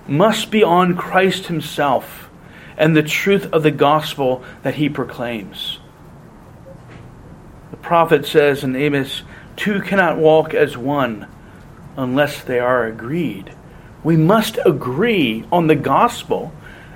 must 0.07 0.51
be 0.51 0.63
on 0.63 0.97
Christ 0.97 1.47
Himself 1.47 2.23
and 2.77 2.97
the 2.97 3.03
truth 3.03 3.53
of 3.53 3.63
the 3.63 3.71
gospel 3.71 4.43
that 4.63 4.75
he 4.75 4.89
proclaims. 4.89 5.79
The 7.71 7.77
prophet 7.77 8.27
says 8.27 8.65
in 8.65 8.77
Amos, 8.77 9.23
Two 9.57 9.81
cannot 9.81 10.19
walk 10.19 10.55
as 10.55 10.77
one 10.77 11.29
unless 11.97 12.43
they 12.43 12.59
are 12.59 12.87
agreed. 12.87 13.55
We 14.03 14.17
must 14.17 14.59
agree 14.65 15.45
on 15.53 15.67
the 15.67 15.77
gospel 15.77 16.53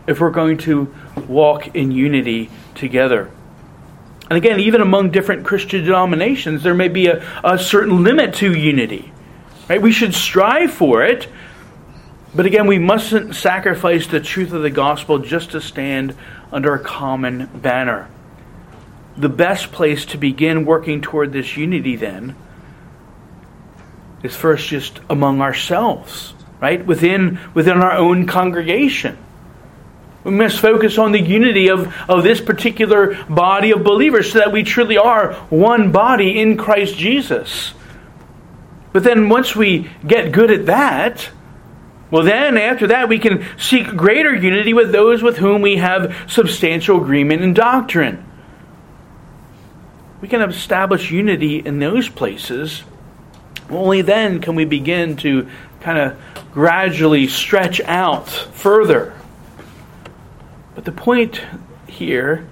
if 0.06 0.20
we're 0.20 0.30
going 0.30 0.58
to 0.58 0.94
walk 1.28 1.74
in 1.74 1.90
unity 1.90 2.50
together. 2.74 3.30
And 4.28 4.36
again, 4.36 4.60
even 4.60 4.80
among 4.80 5.10
different 5.10 5.44
Christian 5.44 5.84
denominations, 5.84 6.62
there 6.62 6.74
may 6.74 6.88
be 6.88 7.06
a, 7.06 7.24
a 7.44 7.58
certain 7.58 8.02
limit 8.02 8.34
to 8.34 8.54
unity. 8.54 9.12
Right? 9.68 9.80
We 9.80 9.92
should 9.92 10.14
strive 10.14 10.72
for 10.72 11.04
it, 11.04 11.28
but 12.34 12.46
again, 12.46 12.66
we 12.66 12.78
mustn't 12.78 13.34
sacrifice 13.34 14.06
the 14.06 14.20
truth 14.20 14.52
of 14.52 14.62
the 14.62 14.70
gospel 14.70 15.18
just 15.18 15.52
to 15.52 15.60
stand 15.60 16.14
under 16.52 16.74
a 16.74 16.78
common 16.78 17.46
banner. 17.46 18.08
The 19.16 19.28
best 19.28 19.72
place 19.72 20.04
to 20.06 20.18
begin 20.18 20.66
working 20.66 21.00
toward 21.00 21.32
this 21.32 21.56
unity, 21.56 21.96
then, 21.96 22.36
is 24.22 24.36
first 24.36 24.68
just 24.68 25.00
among 25.08 25.40
ourselves, 25.40 26.34
right? 26.60 26.84
Within, 26.84 27.38
within 27.54 27.78
our 27.78 27.92
own 27.92 28.26
congregation. 28.26 29.16
We 30.26 30.32
must 30.32 30.58
focus 30.58 30.98
on 30.98 31.12
the 31.12 31.20
unity 31.20 31.68
of, 31.68 31.94
of 32.10 32.24
this 32.24 32.40
particular 32.40 33.14
body 33.26 33.70
of 33.70 33.84
believers 33.84 34.32
so 34.32 34.40
that 34.40 34.50
we 34.50 34.64
truly 34.64 34.98
are 34.98 35.34
one 35.50 35.92
body 35.92 36.40
in 36.40 36.56
Christ 36.56 36.96
Jesus. 36.96 37.72
But 38.92 39.04
then 39.04 39.28
once 39.28 39.54
we 39.54 39.88
get 40.04 40.32
good 40.32 40.50
at 40.50 40.66
that, 40.66 41.30
well, 42.10 42.24
then, 42.24 42.56
after 42.56 42.88
that, 42.88 43.08
we 43.08 43.20
can 43.20 43.46
seek 43.56 43.86
greater 43.94 44.34
unity 44.34 44.74
with 44.74 44.90
those 44.90 45.22
with 45.22 45.36
whom 45.36 45.62
we 45.62 45.76
have 45.76 46.16
substantial 46.26 47.00
agreement 47.00 47.42
in 47.42 47.54
doctrine. 47.54 48.24
We 50.20 50.26
can 50.26 50.42
establish 50.42 51.12
unity 51.12 51.60
in 51.60 51.78
those 51.78 52.08
places. 52.08 52.82
Only 53.70 54.02
then 54.02 54.40
can 54.40 54.56
we 54.56 54.64
begin 54.64 55.16
to 55.18 55.48
kind 55.82 55.98
of 55.98 56.18
gradually 56.52 57.28
stretch 57.28 57.80
out 57.82 58.28
further. 58.28 59.14
But 60.76 60.84
the 60.84 60.92
point 60.92 61.40
here 61.88 62.46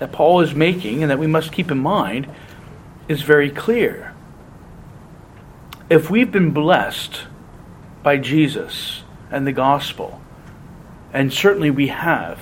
that 0.00 0.12
Paul 0.12 0.40
is 0.40 0.54
making 0.54 1.02
and 1.02 1.10
that 1.10 1.18
we 1.18 1.26
must 1.26 1.52
keep 1.52 1.70
in 1.70 1.78
mind 1.78 2.26
is 3.06 3.22
very 3.22 3.50
clear. 3.50 4.14
If 5.90 6.08
we've 6.10 6.32
been 6.32 6.52
blessed 6.52 7.24
by 8.02 8.16
Jesus 8.16 9.02
and 9.30 9.46
the 9.46 9.52
gospel, 9.52 10.22
and 11.12 11.32
certainly 11.32 11.70
we 11.70 11.88
have, 11.88 12.40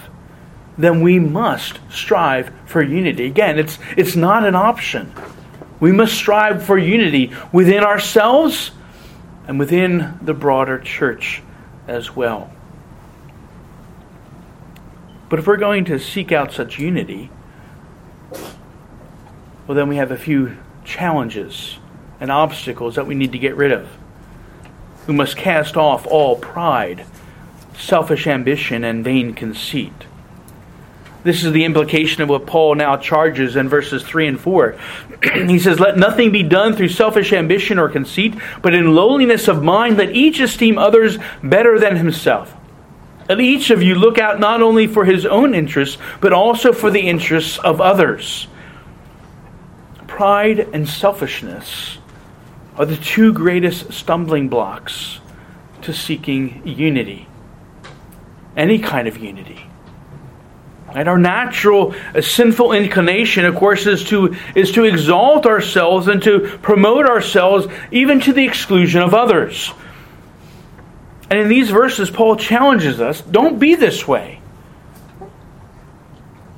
then 0.76 1.00
we 1.00 1.18
must 1.18 1.80
strive 1.90 2.52
for 2.66 2.80
unity. 2.80 3.26
Again, 3.26 3.58
it's, 3.58 3.78
it's 3.96 4.14
not 4.14 4.44
an 4.44 4.54
option. 4.54 5.12
We 5.80 5.90
must 5.90 6.14
strive 6.14 6.62
for 6.62 6.78
unity 6.78 7.32
within 7.52 7.82
ourselves 7.82 8.70
and 9.48 9.58
within 9.58 10.16
the 10.22 10.34
broader 10.34 10.78
church 10.78 11.42
as 11.88 12.14
well. 12.14 12.52
But 15.28 15.38
if 15.38 15.46
we're 15.46 15.56
going 15.56 15.84
to 15.86 15.98
seek 15.98 16.32
out 16.32 16.52
such 16.52 16.78
unity, 16.78 17.30
well, 19.66 19.76
then 19.76 19.88
we 19.88 19.96
have 19.96 20.10
a 20.10 20.16
few 20.16 20.56
challenges 20.84 21.78
and 22.20 22.30
obstacles 22.30 22.94
that 22.94 23.06
we 23.06 23.14
need 23.14 23.32
to 23.32 23.38
get 23.38 23.54
rid 23.54 23.72
of. 23.72 23.88
We 25.06 25.14
must 25.14 25.36
cast 25.36 25.76
off 25.76 26.06
all 26.06 26.36
pride, 26.36 27.04
selfish 27.76 28.26
ambition 28.26 28.84
and 28.84 29.04
vain 29.04 29.34
conceit. 29.34 29.92
This 31.24 31.44
is 31.44 31.52
the 31.52 31.64
implication 31.64 32.22
of 32.22 32.28
what 32.28 32.46
Paul 32.46 32.76
now 32.76 32.96
charges 32.96 33.56
in 33.56 33.68
verses 33.68 34.02
3 34.02 34.28
and 34.28 34.40
4. 34.40 34.78
he 35.34 35.58
says, 35.58 35.80
Let 35.80 35.98
nothing 35.98 36.32
be 36.32 36.42
done 36.42 36.74
through 36.74 36.88
selfish 36.88 37.32
ambition 37.32 37.78
or 37.78 37.88
conceit, 37.88 38.34
but 38.62 38.72
in 38.72 38.94
lowliness 38.94 39.48
of 39.48 39.62
mind 39.62 39.98
let 39.98 40.14
each 40.14 40.40
esteem 40.40 40.78
others 40.78 41.18
better 41.42 41.78
than 41.78 41.96
himself. 41.96 42.54
Let 43.28 43.40
each 43.40 43.70
of 43.70 43.82
you 43.82 43.94
look 43.94 44.18
out 44.18 44.40
not 44.40 44.62
only 44.62 44.86
for 44.86 45.04
his 45.04 45.26
own 45.26 45.54
interests, 45.54 45.98
but 46.20 46.32
also 46.32 46.72
for 46.72 46.90
the 46.90 47.08
interests 47.08 47.58
of 47.58 47.80
others. 47.80 48.48
Pride 50.06 50.60
and 50.72 50.88
selfishness 50.88 51.98
are 52.76 52.86
the 52.86 52.96
two 52.96 53.32
greatest 53.32 53.92
stumbling 53.92 54.48
blocks 54.48 55.20
to 55.82 55.92
seeking 55.92 56.62
unity. 56.64 57.28
Any 58.56 58.78
kind 58.78 59.06
of 59.06 59.18
unity. 59.18 59.68
And 60.94 61.06
Our 61.06 61.18
natural 61.18 61.94
uh, 62.14 62.22
sinful 62.22 62.72
inclination, 62.72 63.44
of 63.44 63.54
course, 63.56 63.86
is 63.86 64.04
to, 64.04 64.34
is 64.54 64.72
to 64.72 64.84
exalt 64.84 65.44
ourselves 65.44 66.08
and 66.08 66.22
to 66.22 66.58
promote 66.62 67.06
ourselves 67.06 67.66
even 67.90 68.20
to 68.20 68.32
the 68.32 68.44
exclusion 68.44 69.02
of 69.02 69.12
others. 69.12 69.72
And 71.30 71.38
in 71.40 71.48
these 71.48 71.70
verses, 71.70 72.10
Paul 72.10 72.36
challenges 72.36 73.00
us 73.00 73.20
don't 73.20 73.58
be 73.58 73.74
this 73.74 74.08
way. 74.08 74.40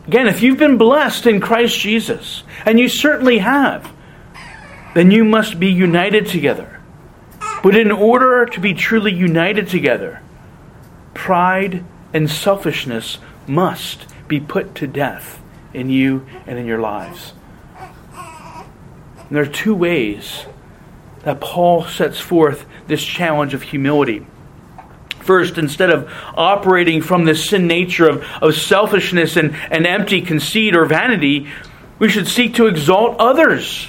Again, 0.06 0.26
if 0.26 0.42
you've 0.42 0.58
been 0.58 0.78
blessed 0.78 1.26
in 1.26 1.40
Christ 1.40 1.78
Jesus, 1.78 2.42
and 2.64 2.80
you 2.80 2.88
certainly 2.88 3.38
have, 3.38 3.92
then 4.94 5.10
you 5.10 5.24
must 5.24 5.60
be 5.60 5.70
united 5.70 6.26
together. 6.26 6.80
But 7.62 7.76
in 7.76 7.92
order 7.92 8.46
to 8.46 8.60
be 8.60 8.74
truly 8.74 9.12
united 9.12 9.68
together, 9.68 10.20
pride 11.14 11.84
and 12.12 12.30
selfishness 12.30 13.18
must 13.46 14.06
be 14.26 14.40
put 14.40 14.74
to 14.76 14.86
death 14.86 15.40
in 15.74 15.90
you 15.90 16.26
and 16.46 16.58
in 16.58 16.66
your 16.66 16.80
lives. 16.80 17.32
And 18.18 19.36
there 19.36 19.42
are 19.42 19.46
two 19.46 19.74
ways 19.74 20.44
that 21.22 21.40
Paul 21.40 21.84
sets 21.84 22.18
forth 22.18 22.66
this 22.88 23.04
challenge 23.04 23.54
of 23.54 23.62
humility. 23.62 24.26
First, 25.20 25.58
instead 25.58 25.90
of 25.90 26.10
operating 26.34 27.02
from 27.02 27.24
the 27.24 27.34
sin 27.34 27.66
nature 27.66 28.08
of, 28.08 28.24
of 28.42 28.54
selfishness 28.54 29.36
and, 29.36 29.54
and 29.70 29.86
empty 29.86 30.22
conceit 30.22 30.74
or 30.74 30.86
vanity, 30.86 31.48
we 31.98 32.08
should 32.08 32.26
seek 32.26 32.54
to 32.54 32.66
exalt 32.66 33.16
others 33.20 33.88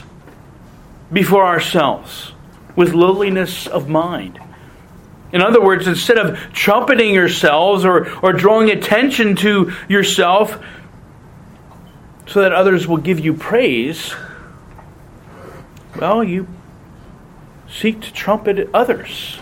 before 1.12 1.46
ourselves 1.46 2.34
with 2.76 2.94
lowliness 2.94 3.68
of 3.68 3.90
mind. 3.90 4.40
In 5.32 5.42
other 5.42 5.62
words, 5.62 5.88
instead 5.88 6.18
of 6.18 6.38
trumpeting 6.52 7.14
yourselves 7.14 7.86
or, 7.86 8.12
or 8.20 8.34
drawing 8.34 8.70
attention 8.70 9.36
to 9.38 9.72
yourself 9.88 10.62
so 12.28 12.42
that 12.42 12.52
others 12.52 12.88
will 12.88 12.98
give 12.98 13.20
you 13.20 13.34
praise, 13.34 14.14
well, 15.98 16.24
you 16.24 16.48
seek 17.70 18.02
to 18.02 18.12
trumpet 18.12 18.70
others 18.74 19.41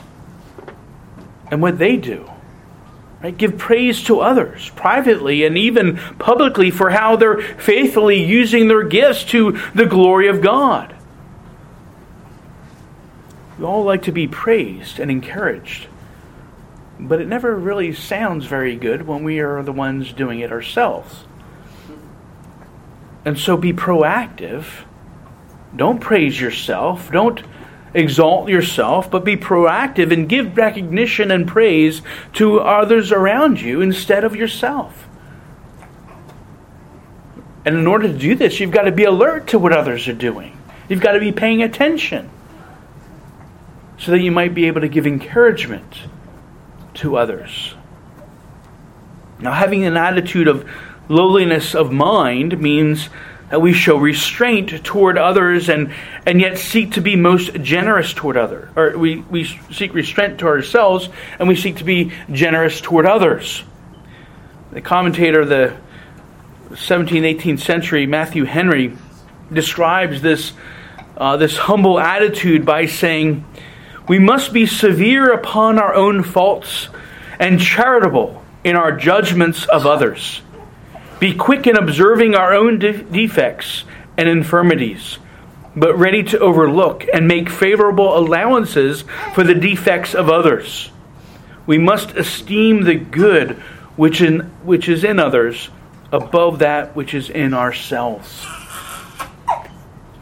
and 1.51 1.61
what 1.61 1.77
they 1.77 1.97
do. 1.97 2.29
Right? 3.21 3.37
Give 3.37 3.57
praise 3.57 4.03
to 4.05 4.21
others 4.21 4.69
privately 4.75 5.43
and 5.43 5.57
even 5.57 5.97
publicly 5.97 6.71
for 6.71 6.89
how 6.89 7.17
they're 7.17 7.41
faithfully 7.41 8.23
using 8.23 8.67
their 8.67 8.83
gifts 8.83 9.25
to 9.25 9.59
the 9.75 9.85
glory 9.85 10.27
of 10.27 10.41
God. 10.41 10.95
We 13.57 13.65
all 13.65 13.83
like 13.83 14.03
to 14.03 14.13
be 14.13 14.27
praised 14.27 14.99
and 14.99 15.11
encouraged, 15.11 15.87
but 16.97 17.19
it 17.19 17.27
never 17.27 17.53
really 17.53 17.91
sounds 17.91 18.45
very 18.45 18.77
good 18.77 19.05
when 19.05 19.25
we 19.25 19.39
are 19.39 19.61
the 19.63 19.73
ones 19.73 20.13
doing 20.13 20.39
it 20.39 20.51
ourselves. 20.51 21.25
And 23.25 23.37
so 23.37 23.57
be 23.57 23.73
proactive. 23.73 24.65
Don't 25.75 25.99
praise 25.99 26.39
yourself. 26.39 27.11
Don't 27.11 27.43
exalt 27.93 28.49
yourself, 28.49 29.09
but 29.09 29.25
be 29.25 29.35
proactive 29.35 30.11
and 30.11 30.29
give 30.29 30.55
recognition 30.57 31.31
and 31.31 31.47
praise 31.47 32.01
to 32.33 32.59
others 32.59 33.11
around 33.11 33.61
you 33.61 33.81
instead 33.81 34.23
of 34.23 34.35
yourself. 34.35 35.07
And 37.65 37.77
in 37.77 37.87
order 37.87 38.07
to 38.07 38.17
do 38.17 38.35
this, 38.35 38.59
you've 38.59 38.71
got 38.71 38.83
to 38.83 38.91
be 38.91 39.03
alert 39.03 39.47
to 39.47 39.59
what 39.59 39.73
others 39.73 40.07
are 40.07 40.13
doing. 40.13 40.57
You've 40.87 41.01
got 41.01 41.11
to 41.11 41.19
be 41.19 41.31
paying 41.31 41.61
attention 41.61 42.29
so 43.97 44.11
that 44.11 44.21
you 44.21 44.31
might 44.31 44.53
be 44.53 44.65
able 44.65 44.81
to 44.81 44.87
give 44.87 45.05
encouragement 45.05 46.03
to 46.95 47.17
others. 47.17 47.75
Now, 49.39 49.53
having 49.53 49.85
an 49.85 49.97
attitude 49.97 50.47
of 50.47 50.69
lowliness 51.09 51.75
of 51.75 51.91
mind 51.91 52.59
means 52.59 53.09
we 53.57 53.73
show 53.73 53.97
restraint 53.97 54.83
toward 54.83 55.17
others 55.17 55.69
and, 55.69 55.91
and 56.25 56.39
yet 56.39 56.57
seek 56.57 56.93
to 56.93 57.01
be 57.01 57.15
most 57.15 57.53
generous 57.61 58.13
toward 58.13 58.37
others. 58.37 58.69
Or 58.75 58.97
we, 58.97 59.21
we 59.21 59.45
seek 59.71 59.93
restraint 59.93 60.39
to 60.39 60.47
ourselves 60.47 61.09
and 61.39 61.47
we 61.47 61.55
seek 61.55 61.77
to 61.77 61.83
be 61.83 62.11
generous 62.31 62.79
toward 62.79 63.07
others. 63.07 63.63
The 64.71 64.81
commentator 64.81 65.41
of 65.41 65.49
the 65.49 65.75
17th, 66.69 67.39
18th 67.39 67.61
century, 67.61 68.05
Matthew 68.05 68.43
Henry, 68.43 68.95
describes 69.51 70.21
this, 70.21 70.53
uh, 71.17 71.37
this 71.37 71.57
humble 71.57 71.99
attitude 71.99 72.65
by 72.65 72.85
saying, 72.85 73.45
we 74.07 74.19
must 74.19 74.53
be 74.53 74.67
severe 74.67 75.31
upon 75.31 75.79
our 75.79 75.93
own 75.93 76.21
faults 76.23 76.89
and 77.39 77.59
charitable 77.59 78.43
in 78.63 78.75
our 78.75 78.91
judgments 78.91 79.65
of 79.65 79.85
others. 79.85 80.41
Be 81.19 81.33
quick 81.35 81.67
in 81.67 81.75
observing 81.75 82.35
our 82.35 82.53
own 82.53 82.79
de- 82.79 83.03
defects 83.03 83.83
and 84.17 84.29
infirmities, 84.29 85.17
but 85.75 85.97
ready 85.97 86.23
to 86.23 86.39
overlook 86.39 87.05
and 87.13 87.27
make 87.27 87.49
favorable 87.49 88.17
allowances 88.17 89.03
for 89.33 89.43
the 89.43 89.55
defects 89.55 90.15
of 90.15 90.29
others. 90.29 90.91
We 91.65 91.77
must 91.77 92.15
esteem 92.15 92.83
the 92.83 92.95
good 92.95 93.51
which, 93.95 94.21
in, 94.21 94.39
which 94.63 94.87
is 94.87 95.03
in 95.03 95.19
others 95.19 95.69
above 96.11 96.59
that 96.59 96.95
which 96.95 97.13
is 97.13 97.29
in 97.29 97.53
ourselves. 97.53 98.45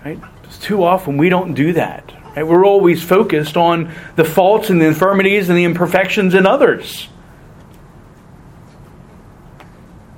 Right? 0.03 0.19
Too 0.61 0.83
often 0.83 1.17
we 1.17 1.29
don't 1.29 1.53
do 1.53 1.73
that. 1.73 2.11
Right? 2.35 2.45
We're 2.45 2.65
always 2.65 3.03
focused 3.03 3.55
on 3.55 3.93
the 4.15 4.25
faults 4.25 4.69
and 4.69 4.81
the 4.81 4.87
infirmities 4.87 5.49
and 5.49 5.57
the 5.57 5.63
imperfections 5.63 6.33
in 6.33 6.45
others. 6.45 7.07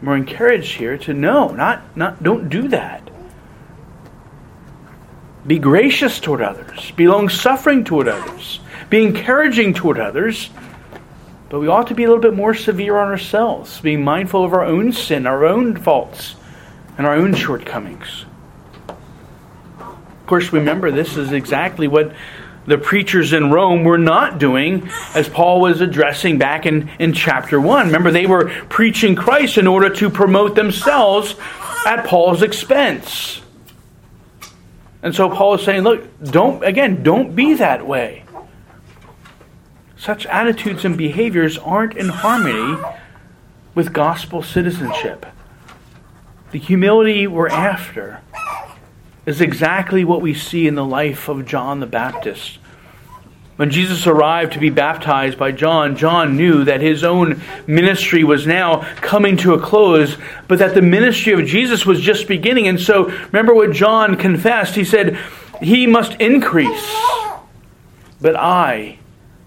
We're 0.02 0.16
encouraged 0.16 0.76
here 0.76 0.98
to 1.00 1.14
know, 1.14 1.50
not, 1.50 1.96
not 1.98 2.24
don't 2.24 2.50
do 2.50 2.70
that. 2.70 3.10
Be 5.46 5.60
gracious 5.60 6.20
toward 6.20 6.42
others. 6.42 6.92
Be 6.92 7.08
long 7.08 7.30
suffering 7.30 7.84
toward 7.84 8.08
others. 8.08 8.60
Be 8.90 9.04
encouraging 9.04 9.74
toward 9.74 10.00
others. 10.00 10.50
But 11.50 11.60
we 11.60 11.68
ought 11.68 11.88
to 11.88 11.96
be 11.96 12.04
a 12.04 12.08
little 12.08 12.22
bit 12.22 12.36
more 12.36 12.54
severe 12.54 12.98
on 12.98 13.08
ourselves, 13.08 13.82
being 13.82 14.04
mindful 14.04 14.44
of 14.44 14.54
our 14.54 14.64
own 14.64 14.94
sin, 14.94 15.26
our 15.26 15.46
own 15.46 15.76
faults, 15.76 16.36
and 16.98 17.08
our 17.08 17.16
own 17.16 17.34
shortcomings 17.34 18.26
Of 19.80 20.26
course, 20.28 20.54
remember, 20.54 20.92
this 20.92 21.18
is 21.18 21.32
exactly 21.32 21.88
what 21.88 22.14
the 22.70 22.78
preachers 22.78 23.34
in 23.34 23.50
Rome 23.50 23.84
were 23.84 23.98
not 23.98 24.38
doing 24.38 24.88
as 25.16 25.28
Paul 25.28 25.60
was 25.60 25.82
addressing 25.82 26.38
back 26.38 26.68
in, 26.68 26.88
in 27.00 27.14
chapter 27.14 27.60
1. 27.60 27.88
Remember, 27.88 28.12
they 28.12 28.28
were 28.28 28.50
preaching 28.70 29.16
Christ 29.16 29.58
in 29.58 29.66
order 29.66 29.90
to 29.96 30.10
promote 30.12 30.54
themselves 30.54 31.34
at 31.88 32.06
Paul's 32.06 32.44
expense. 32.44 33.42
And 35.02 35.16
so 35.16 35.30
Paul 35.30 35.56
is 35.56 35.64
saying, 35.64 35.82
look, 35.82 36.06
don't, 36.24 36.64
again, 36.64 37.02
don't 37.02 37.36
be 37.36 37.56
that 37.56 37.88
way. 37.88 38.24
Such 39.98 40.28
attitudes 40.28 40.86
and 40.86 40.96
behaviors 40.96 41.58
aren't 41.58 41.98
in 41.98 42.10
harmony 42.10 42.80
with 43.74 43.94
gospel 43.94 44.44
citizenship. 44.44 45.26
The 46.52 46.60
humility 46.60 47.26
we're 47.26 47.50
after 47.50 48.22
is 49.26 49.42
exactly 49.42 50.04
what 50.04 50.22
we 50.22 50.36
see 50.36 50.68
in 50.68 50.76
the 50.76 50.86
life 50.86 51.28
of 51.28 51.46
John 51.46 51.80
the 51.80 51.88
Baptist. 51.88 52.59
When 53.60 53.72
Jesus 53.72 54.08
arrived 54.08 54.54
to 54.54 54.60
be 54.60 54.70
baptized 54.70 55.38
by 55.38 55.52
John, 55.52 55.98
John 55.98 56.38
knew 56.38 56.64
that 56.64 56.80
his 56.80 57.04
own 57.04 57.42
ministry 57.68 58.24
was 58.24 58.48
now 58.48 58.90
coming 59.02 59.36
to 59.36 59.54
a 59.54 59.60
close, 59.60 60.16
but 60.48 60.60
that 60.60 60.76
the 60.76 60.82
ministry 60.82 61.34
of 61.34 61.46
Jesus 61.46 61.86
was 61.86 62.00
just 62.00 62.30
beginning. 62.30 62.70
And 62.70 62.80
so, 62.80 63.10
remember 63.10 63.54
what 63.54 63.74
John 63.74 64.16
confessed? 64.16 64.76
He 64.76 64.86
said, 64.86 65.20
He 65.62 65.88
must 65.88 66.14
increase, 66.22 66.90
but 68.22 68.38
I 68.38 69.00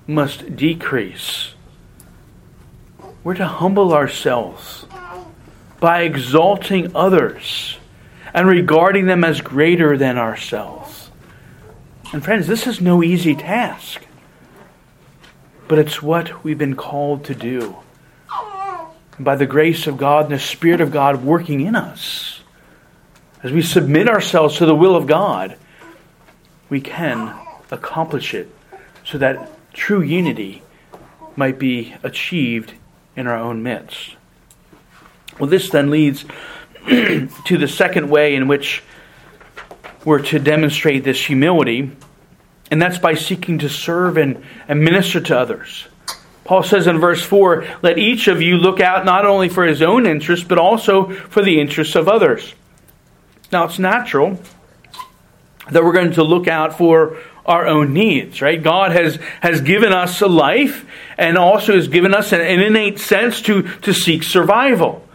must 0.07 0.57
decrease. 0.57 1.55
We're 3.25 3.33
to 3.37 3.47
humble 3.47 3.95
ourselves 3.95 4.85
by 5.81 6.03
exalting 6.03 6.95
others 6.95 7.79
and 8.35 8.47
regarding 8.47 9.07
them 9.07 9.25
as 9.25 9.41
greater 9.41 9.97
than 9.97 10.19
ourselves. 10.19 10.82
And 12.13 12.23
friends, 12.23 12.47
this 12.47 12.67
is 12.67 12.79
no 12.79 13.03
easy 13.03 13.35
task, 13.35 14.05
but 15.67 15.79
it's 15.79 16.03
what 16.03 16.45
we've 16.45 16.59
been 16.59 16.77
called 16.77 17.25
to 17.25 17.35
do 17.35 17.77
by 19.19 19.35
the 19.35 19.47
grace 19.47 19.87
of 19.87 19.97
God 19.97 20.27
and 20.27 20.35
the 20.35 20.39
Spirit 20.39 20.83
of 20.83 20.91
God 20.91 21.25
working 21.25 21.63
in 21.63 21.75
us, 21.75 22.41
as 23.43 23.51
we 23.51 23.63
submit 23.63 24.09
ourselves 24.09 24.59
to 24.59 24.67
the 24.67 24.75
will 24.75 24.95
of 24.95 25.07
God, 25.07 25.57
we 26.69 26.83
can 26.83 27.35
accomplish 27.71 28.35
it 28.35 28.55
so 29.05 29.17
that 29.17 29.51
true 29.73 30.03
unity 30.03 30.63
might 31.35 31.59
be 31.59 31.95
achieved 32.03 32.75
in 33.17 33.27
our 33.27 33.39
own 33.39 33.63
midst. 33.63 34.17
Well, 35.39 35.49
this 35.49 35.71
then 35.71 35.91
leads 35.91 36.27
to 36.89 37.59
the 37.59 37.69
second 37.69 38.11
way 38.11 38.35
in 38.35 38.49
which 38.49 38.83
we're 40.05 40.23
to 40.23 40.39
demonstrate 40.39 41.05
this 41.05 41.25
humility, 41.25 41.91
and 42.71 42.81
that's 42.81 42.99
by 42.99 43.15
seeking 43.15 43.59
to 43.59 43.69
serve 43.69 44.17
and, 44.17 44.43
and 44.69 44.83
minister 44.83 45.21
to 45.21 45.39
others. 45.39 45.87
Paul 46.45 46.63
says 46.63 46.87
in 46.87 46.99
verse 46.99 47.23
4 47.23 47.67
Let 47.83 47.99
each 47.99 48.29
of 48.29 48.43
you 48.43 48.57
look 48.57 48.81
out 48.81 49.05
not 49.05 49.25
only 49.25 49.49
for 49.49 49.65
his 49.65 49.81
own 49.83 50.07
interests, 50.07 50.47
but 50.47 50.59
also 50.59 51.11
for 51.11 51.43
the 51.43 51.61
interests 51.61 51.95
of 51.95 52.09
others. 52.09 52.55
Now, 53.53 53.65
it's 53.65 53.79
natural 53.79 54.41
that 55.71 55.85
we're 55.85 55.93
going 55.93 56.13
to 56.13 56.25
look 56.25 56.49
out 56.49 56.77
for 56.77 57.19
our 57.45 57.67
own 57.67 57.93
needs, 57.93 58.41
right? 58.41 58.63
God 58.63 58.93
has, 58.93 59.17
has 59.41 59.61
given 59.61 59.93
us 59.93 60.21
a 60.21 60.27
life 60.27 60.87
and 61.19 61.37
also 61.37 61.75
has 61.75 61.89
given 61.89 62.15
us 62.15 62.33
an, 62.33 62.41
an 62.41 62.61
innate 62.61 62.99
sense 62.99 63.43
to, 63.43 63.63
to 63.81 63.93
seek 63.93 64.23
survival. 64.23 65.07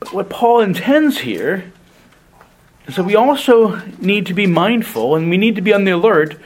But 0.00 0.12
what 0.12 0.28
Paul 0.28 0.60
intends 0.60 1.18
here 1.18 1.72
that 2.94 3.04
we 3.04 3.16
also 3.16 3.76
need 3.98 4.26
to 4.26 4.34
be 4.34 4.46
mindful 4.46 5.16
and 5.16 5.28
we 5.28 5.36
need 5.36 5.56
to 5.56 5.60
be 5.60 5.72
on 5.72 5.84
the 5.84 5.90
alert 5.90 6.38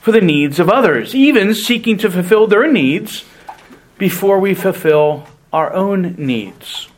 for 0.00 0.12
the 0.12 0.20
needs 0.20 0.60
of 0.60 0.70
others, 0.70 1.14
even 1.14 1.54
seeking 1.54 1.98
to 1.98 2.10
fulfill 2.10 2.46
their 2.46 2.70
needs 2.70 3.24
before 3.98 4.38
we 4.38 4.54
fulfill 4.54 5.26
our 5.52 5.72
own 5.72 6.14
needs. 6.16 6.88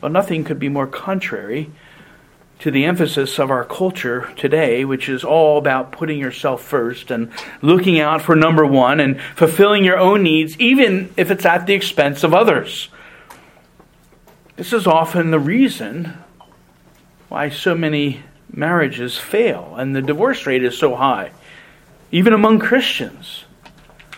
Well, 0.00 0.10
nothing 0.10 0.44
could 0.44 0.58
be 0.58 0.68
more 0.68 0.86
contrary 0.86 1.70
to 2.60 2.70
the 2.70 2.84
emphasis 2.84 3.40
of 3.40 3.50
our 3.50 3.64
culture 3.64 4.32
today, 4.36 4.84
which 4.84 5.08
is 5.08 5.24
all 5.24 5.58
about 5.58 5.90
putting 5.90 6.18
yourself 6.18 6.62
first 6.62 7.10
and 7.10 7.30
looking 7.60 7.98
out 7.98 8.22
for 8.22 8.36
number 8.36 8.64
one 8.64 9.00
and 9.00 9.20
fulfilling 9.20 9.84
your 9.84 9.98
own 9.98 10.22
needs, 10.22 10.56
even 10.60 11.12
if 11.16 11.30
it's 11.30 11.44
at 11.44 11.66
the 11.66 11.74
expense 11.74 12.22
of 12.22 12.32
others. 12.32 12.88
This 14.56 14.72
is 14.72 14.86
often 14.86 15.32
the 15.32 15.40
reason 15.40 16.16
why 17.32 17.48
so 17.48 17.74
many 17.74 18.22
marriages 18.52 19.16
fail 19.16 19.74
and 19.78 19.96
the 19.96 20.02
divorce 20.02 20.46
rate 20.46 20.62
is 20.62 20.76
so 20.76 20.94
high 20.94 21.30
even 22.12 22.34
among 22.34 22.58
Christians. 22.58 23.44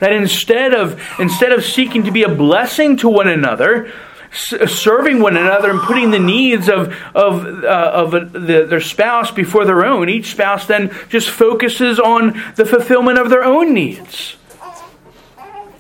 That 0.01 0.13
instead 0.13 0.75
of, 0.75 1.01
instead 1.21 1.53
of 1.53 1.65
seeking 1.65 2.03
to 2.05 2.11
be 2.11 2.25
a 2.25 2.29
blessing 2.29 2.97
to 2.99 3.09
one 3.09 3.29
another, 3.29 3.93
serving 4.33 5.21
one 5.21 5.37
another 5.37 5.71
and 5.71 5.79
putting 5.79 6.11
the 6.11 6.19
needs 6.19 6.69
of, 6.69 6.93
of, 7.15 7.63
uh, 7.63 7.91
of 7.95 8.33
the, 8.33 8.67
their 8.69 8.81
spouse 8.81 9.31
before 9.31 9.65
their 9.65 9.87
own, 9.87 10.09
each 10.09 10.33
spouse 10.33 10.67
then 10.67 10.91
just 11.09 11.31
focuses 11.31 12.01
on 12.01 12.43
the 12.57 12.65
fulfillment 12.65 13.19
of 13.19 13.31
their 13.31 13.45
own 13.45 13.73
needs. 13.73 14.35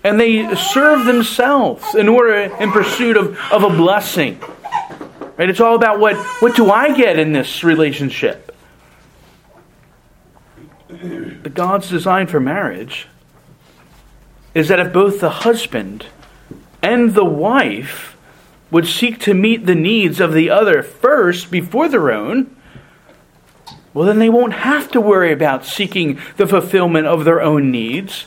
And 0.05 0.21
they 0.21 0.55
serve 0.55 1.07
themselves 1.07 1.97
in 1.97 2.09
order, 2.09 2.37
in 2.37 2.71
pursuit 2.71 3.17
of, 3.17 3.37
of 3.51 3.65
a 3.65 3.71
blessing. 3.71 4.39
Right? 5.37 5.51
It's 5.51 5.61
all 5.61 5.75
about 5.75 5.99
what, 5.99 6.17
what 6.41 6.55
do 6.55 6.71
I 6.71 6.97
get 6.97 7.19
in 7.19 7.33
this 7.33 7.65
relationship? 7.65 8.55
But 10.89 11.55
God's 11.55 11.89
design 11.91 12.29
for 12.29 12.39
marriage 12.39 13.09
is 14.55 14.69
that 14.69 14.79
if 14.79 14.93
both 14.93 15.21
the 15.21 15.31
husband 15.31 16.07
and 16.83 17.15
the 17.15 17.25
wife 17.25 18.17
would 18.71 18.87
seek 18.87 19.21
to 19.21 19.35
meet 19.35 19.67
the 19.67 19.75
needs 19.75 20.21
of 20.21 20.33
the 20.33 20.51
other 20.51 20.83
first 20.83 21.51
before 21.51 21.89
their 21.89 22.13
own, 22.13 22.57
well, 23.93 24.07
then 24.07 24.19
they 24.19 24.29
won't 24.29 24.53
have 24.53 24.91
to 24.93 25.01
worry 25.01 25.33
about 25.33 25.65
seeking 25.65 26.19
the 26.37 26.47
fulfillment 26.47 27.07
of 27.07 27.25
their 27.25 27.41
own 27.41 27.71
needs. 27.71 28.27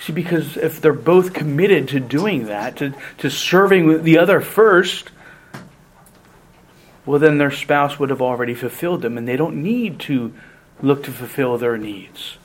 See, 0.00 0.12
because 0.12 0.58
if 0.58 0.80
they're 0.80 0.92
both 0.92 1.32
committed 1.32 1.88
to 1.88 2.00
doing 2.00 2.46
that, 2.46 2.76
to, 2.76 2.94
to 3.18 3.30
serving 3.30 4.02
the 4.02 4.18
other 4.18 4.42
first, 4.42 5.10
well, 7.06 7.18
then 7.18 7.38
their 7.38 7.50
spouse 7.50 7.98
would 7.98 8.10
have 8.10 8.22
already 8.22 8.54
fulfilled 8.54 9.02
them, 9.02 9.18
and 9.18 9.28
they 9.28 9.36
don't 9.36 9.62
need 9.62 10.00
to 10.00 10.32
look 10.80 11.04
to 11.04 11.12
fulfill 11.12 11.58
their 11.58 11.76
needs. 11.76 12.38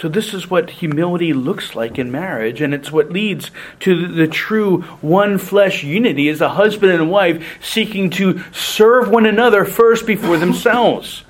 So, 0.00 0.08
this 0.08 0.32
is 0.32 0.48
what 0.48 0.70
humility 0.70 1.32
looks 1.32 1.74
like 1.74 1.98
in 1.98 2.12
marriage, 2.12 2.60
and 2.60 2.72
it's 2.72 2.92
what 2.92 3.10
leads 3.10 3.50
to 3.80 4.06
the 4.06 4.28
true 4.28 4.82
one 5.00 5.38
flesh 5.38 5.82
unity 5.82 6.28
as 6.28 6.40
a 6.40 6.50
husband 6.50 6.92
and 6.92 7.10
wife 7.10 7.58
seeking 7.60 8.10
to 8.10 8.44
serve 8.52 9.08
one 9.08 9.26
another 9.26 9.64
first 9.64 10.06
before 10.06 10.36
themselves. 10.36 11.24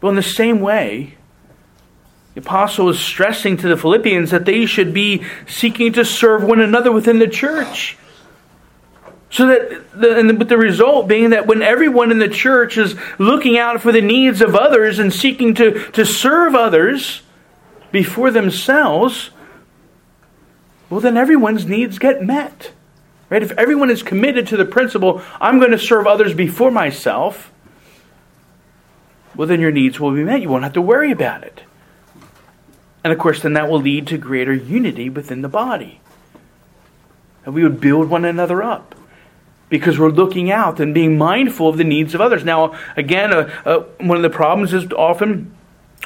Well, 0.00 0.10
in 0.10 0.16
the 0.16 0.22
same 0.22 0.60
way, 0.60 1.18
the 2.34 2.40
apostle 2.40 2.88
is 2.88 2.98
stressing 2.98 3.58
to 3.58 3.68
the 3.68 3.76
Philippians 3.76 4.30
that 4.30 4.46
they 4.46 4.64
should 4.64 4.94
be 4.94 5.24
seeking 5.46 5.92
to 5.94 6.06
serve 6.06 6.42
one 6.42 6.60
another 6.60 6.90
within 6.90 7.18
the 7.18 7.28
church. 7.28 7.98
So 9.30 9.46
that, 9.46 10.00
the, 10.00 10.18
and 10.18 10.40
the 10.40 10.58
result 10.58 11.06
being 11.06 11.30
that 11.30 11.46
when 11.46 11.62
everyone 11.62 12.10
in 12.10 12.18
the 12.18 12.28
church 12.28 12.76
is 12.76 12.96
looking 13.18 13.56
out 13.56 13.80
for 13.80 13.92
the 13.92 14.00
needs 14.00 14.42
of 14.42 14.56
others 14.56 14.98
and 14.98 15.14
seeking 15.14 15.54
to, 15.54 15.90
to 15.92 16.04
serve 16.04 16.56
others 16.56 17.22
before 17.92 18.32
themselves, 18.32 19.30
well, 20.90 20.98
then 21.00 21.16
everyone's 21.16 21.64
needs 21.64 22.00
get 22.00 22.24
met. 22.24 22.72
Right? 23.28 23.42
If 23.42 23.52
everyone 23.52 23.90
is 23.90 24.02
committed 24.02 24.48
to 24.48 24.56
the 24.56 24.64
principle, 24.64 25.22
I'm 25.40 25.60
going 25.60 25.70
to 25.70 25.78
serve 25.78 26.08
others 26.08 26.34
before 26.34 26.72
myself, 26.72 27.52
well, 29.36 29.46
then 29.46 29.60
your 29.60 29.70
needs 29.70 30.00
will 30.00 30.10
be 30.10 30.24
met. 30.24 30.42
You 30.42 30.48
won't 30.48 30.64
have 30.64 30.72
to 30.72 30.82
worry 30.82 31.12
about 31.12 31.44
it. 31.44 31.62
And 33.04 33.12
of 33.12 33.18
course, 33.20 33.40
then 33.42 33.52
that 33.52 33.70
will 33.70 33.80
lead 33.80 34.08
to 34.08 34.18
greater 34.18 34.52
unity 34.52 35.08
within 35.08 35.42
the 35.42 35.48
body. 35.48 36.00
And 37.44 37.54
we 37.54 37.62
would 37.62 37.80
build 37.80 38.10
one 38.10 38.24
another 38.24 38.60
up 38.60 38.96
because 39.70 39.98
we're 39.98 40.10
looking 40.10 40.50
out 40.50 40.80
and 40.80 40.92
being 40.92 41.16
mindful 41.16 41.68
of 41.68 41.78
the 41.78 41.84
needs 41.84 42.14
of 42.14 42.20
others. 42.20 42.44
Now, 42.44 42.78
again, 42.96 43.32
uh, 43.32 43.62
uh, 43.64 43.78
one 44.00 44.18
of 44.18 44.22
the 44.22 44.30
problems 44.30 44.74
is 44.74 44.92
often 44.92 45.54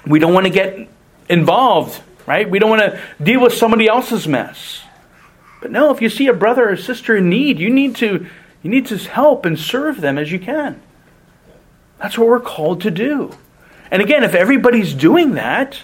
we 0.06 0.20
don't 0.20 0.32
want 0.32 0.46
to 0.46 0.52
get 0.52 0.88
involved, 1.28 2.00
right? 2.26 2.48
We 2.48 2.60
don't 2.60 2.70
want 2.70 2.82
to 2.82 3.00
deal 3.20 3.40
with 3.40 3.54
somebody 3.54 3.88
else's 3.88 4.28
mess. 4.28 4.82
But 5.60 5.72
no, 5.72 5.90
if 5.90 6.02
you 6.02 6.10
see 6.10 6.28
a 6.28 6.34
brother 6.34 6.68
or 6.68 6.76
sister 6.76 7.16
in 7.16 7.28
need, 7.30 7.58
you 7.58 7.70
need 7.70 7.96
to 7.96 8.26
you 8.62 8.70
need 8.70 8.86
to 8.86 8.98
help 8.98 9.44
and 9.44 9.58
serve 9.58 10.00
them 10.00 10.16
as 10.18 10.30
you 10.30 10.38
can. 10.38 10.80
That's 11.98 12.16
what 12.16 12.28
we're 12.28 12.40
called 12.40 12.82
to 12.82 12.90
do. 12.90 13.36
And 13.90 14.02
again, 14.02 14.24
if 14.24 14.34
everybody's 14.34 14.94
doing 14.94 15.32
that, 15.32 15.82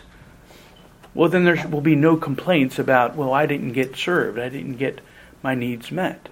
well, 1.15 1.29
then 1.29 1.45
there 1.45 1.67
will 1.69 1.81
be 1.81 1.97
no 1.97 2.17
complaints 2.17 2.79
about, 2.79 3.17
well, 3.17 3.33
I 3.33 3.47
didn't 3.47 3.73
get 3.73 3.97
served, 3.97 4.39
I 4.39 4.49
didn't 4.49 4.77
get 4.77 5.01
my 5.43 5.55
needs 5.55 5.91
met. 5.91 6.29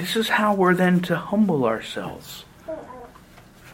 This 0.00 0.16
is 0.16 0.30
how 0.30 0.54
we're 0.54 0.74
then 0.74 1.00
to 1.02 1.16
humble 1.16 1.66
ourselves. 1.66 2.46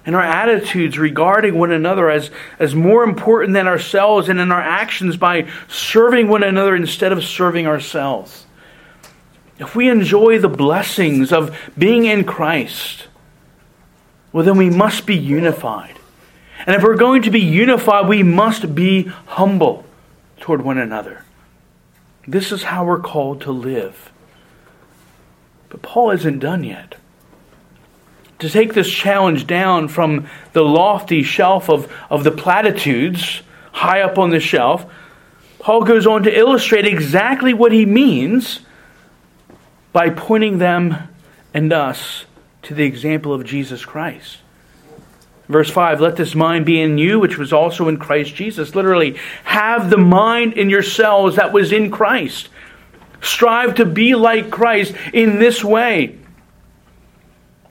And 0.05 0.17
our 0.17 0.23
attitudes 0.23 0.99
regarding 0.99 1.57
one 1.57 1.71
another 1.71 2.11
as, 2.11 2.31
as 2.59 2.75
more 2.75 3.05
important 3.05 3.55
than 3.55 3.69
ourselves, 3.69 4.29
and 4.29 4.41
in 4.41 4.51
our 4.51 4.61
actions 4.61 5.17
by 5.17 5.49
serving 5.69 6.27
one 6.27 6.43
another 6.43 6.75
instead 6.75 7.13
of 7.13 7.23
serving 7.23 7.69
ourselves. 7.69 8.45
If 9.61 9.77
we 9.77 9.89
enjoy 9.89 10.41
the 10.41 10.49
blessings 10.49 11.33
of 11.33 11.57
being 11.79 12.07
in 12.07 12.25
Christ, 12.25 13.07
well, 14.33 14.45
then 14.45 14.57
we 14.57 14.69
must 14.69 15.07
be 15.07 15.17
unified. 15.17 15.97
And 16.67 16.75
if 16.75 16.83
we're 16.83 16.97
going 16.97 17.23
to 17.23 17.31
be 17.31 17.41
unified, 17.41 18.09
we 18.09 18.25
must 18.25 18.75
be 18.75 19.05
humble 19.27 19.85
toward 20.41 20.63
one 20.63 20.79
another. 20.79 21.25
This 22.27 22.51
is 22.51 22.65
how 22.65 22.85
we're 22.85 22.99
called 22.99 23.43
to 23.43 23.53
live. 23.53 24.11
But 25.77 25.83
Paul 25.83 26.13
isn't 26.13 26.39
done 26.39 26.65
yet. 26.65 26.95
To 28.39 28.49
take 28.49 28.73
this 28.73 28.91
challenge 28.91 29.47
down 29.47 29.89
from 29.89 30.27
the 30.55 30.63
lofty 30.63 31.23
shelf 31.23 31.69
of, 31.69 31.93
of 32.09 32.25
the 32.25 32.31
platitudes 32.31 33.43
high 33.73 34.01
up 34.01 34.17
on 34.17 34.31
the 34.31 34.41
shelf, 34.41 34.91
Paul 35.59 35.85
goes 35.85 36.07
on 36.07 36.23
to 36.23 36.35
illustrate 36.35 36.87
exactly 36.87 37.53
what 37.53 37.73
he 37.73 37.85
means 37.85 38.61
by 39.93 40.09
pointing 40.09 40.57
them 40.57 40.97
and 41.53 41.71
us 41.75 42.25
to 42.63 42.73
the 42.73 42.85
example 42.85 43.35
of 43.35 43.45
Jesus 43.45 43.85
Christ. 43.85 44.39
Verse 45.47 45.69
5 45.69 46.01
Let 46.01 46.17
this 46.17 46.35
mind 46.35 46.65
be 46.65 46.81
in 46.81 46.97
you, 46.97 47.21
which 47.21 47.37
was 47.37 47.53
also 47.53 47.89
in 47.89 47.99
Christ 47.99 48.35
Jesus. 48.35 48.75
Literally, 48.75 49.19
have 49.45 49.91
the 49.91 49.99
mind 49.99 50.55
in 50.55 50.71
yourselves 50.71 51.37
that 51.37 51.53
was 51.53 51.71
in 51.71 51.91
Christ. 51.91 52.49
Strive 53.21 53.75
to 53.77 53.85
be 53.85 54.15
like 54.15 54.51
Christ 54.51 54.95
in 55.13 55.39
this 55.39 55.65
way. 55.65 56.19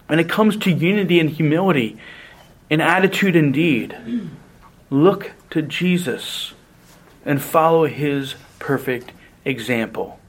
When 0.08 0.20
it 0.20 0.30
comes 0.30 0.58
to 0.58 0.72
unity 0.72 1.20
and 1.20 1.30
humility, 1.30 1.98
in 2.70 2.82
attitude 2.82 3.36
and 3.36 3.54
deed, 3.54 3.96
look 4.90 5.32
to 5.52 5.62
Jesus 5.62 6.54
and 7.26 7.42
follow 7.42 7.86
his 7.86 8.36
perfect 8.60 9.12
example. 9.44 10.20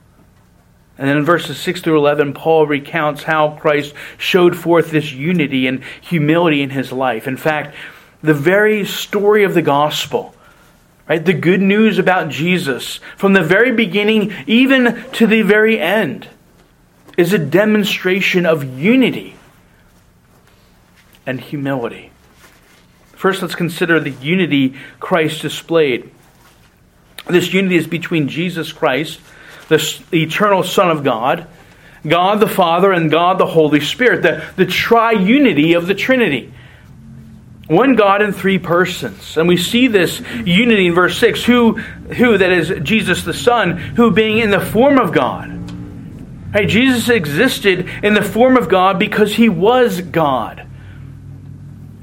And 0.98 1.08
then 1.08 1.18
in 1.18 1.24
verses 1.24 1.58
6 1.58 1.82
through 1.82 1.98
11, 1.98 2.32
Paul 2.32 2.66
recounts 2.66 3.24
how 3.24 3.56
Christ 3.56 3.94
showed 4.16 4.56
forth 4.56 4.90
this 4.90 5.12
unity 5.12 5.66
and 5.66 5.84
humility 6.00 6.62
in 6.62 6.70
his 6.70 6.90
life. 6.90 7.26
In 7.26 7.36
fact, 7.36 7.74
the 8.22 8.34
very 8.34 8.84
story 8.84 9.44
of 9.44 9.52
the 9.54 9.62
gospel, 9.62 10.34
right? 11.08 11.24
The 11.24 11.32
good 11.32 11.60
news 11.60 11.98
about 11.98 12.28
Jesus, 12.28 13.00
from 13.16 13.32
the 13.32 13.42
very 13.42 13.72
beginning 13.72 14.32
even 14.46 15.04
to 15.12 15.26
the 15.26 15.42
very 15.42 15.78
end, 15.78 16.28
is 17.16 17.32
a 17.32 17.38
demonstration 17.38 18.44
of 18.46 18.78
unity 18.78 19.36
and 21.24 21.40
humility. 21.40 22.10
First, 23.14 23.42
let's 23.42 23.54
consider 23.54 23.98
the 23.98 24.10
unity 24.10 24.74
Christ 25.00 25.42
displayed. 25.42 26.10
This 27.28 27.52
unity 27.52 27.76
is 27.76 27.86
between 27.86 28.28
Jesus 28.28 28.72
Christ 28.72 29.20
the 29.68 30.04
eternal 30.12 30.62
Son 30.62 30.90
of 30.90 31.02
God, 31.02 31.46
God 32.06 32.40
the 32.40 32.48
Father, 32.48 32.92
and 32.92 33.10
God 33.10 33.38
the 33.38 33.46
Holy 33.46 33.80
Spirit, 33.80 34.22
the, 34.22 34.44
the 34.56 34.66
triunity 34.66 35.76
of 35.76 35.86
the 35.86 35.94
Trinity. 35.94 36.52
One 37.66 37.96
God 37.96 38.22
in 38.22 38.32
three 38.32 38.58
persons. 38.58 39.36
And 39.36 39.48
we 39.48 39.56
see 39.56 39.88
this 39.88 40.20
unity 40.44 40.86
in 40.86 40.94
verse 40.94 41.18
6. 41.18 41.44
Who, 41.44 41.72
who 41.72 42.38
that 42.38 42.52
is 42.52 42.72
Jesus 42.82 43.24
the 43.24 43.34
Son, 43.34 43.76
who 43.76 44.12
being 44.12 44.38
in 44.38 44.50
the 44.50 44.60
form 44.60 44.98
of 44.98 45.12
God. 45.12 45.52
Hey, 46.52 46.66
Jesus 46.66 47.08
existed 47.08 47.88
in 48.02 48.14
the 48.14 48.22
form 48.22 48.56
of 48.56 48.68
God 48.68 48.98
because 48.98 49.34
he 49.34 49.48
was 49.48 50.00
God. 50.00 50.66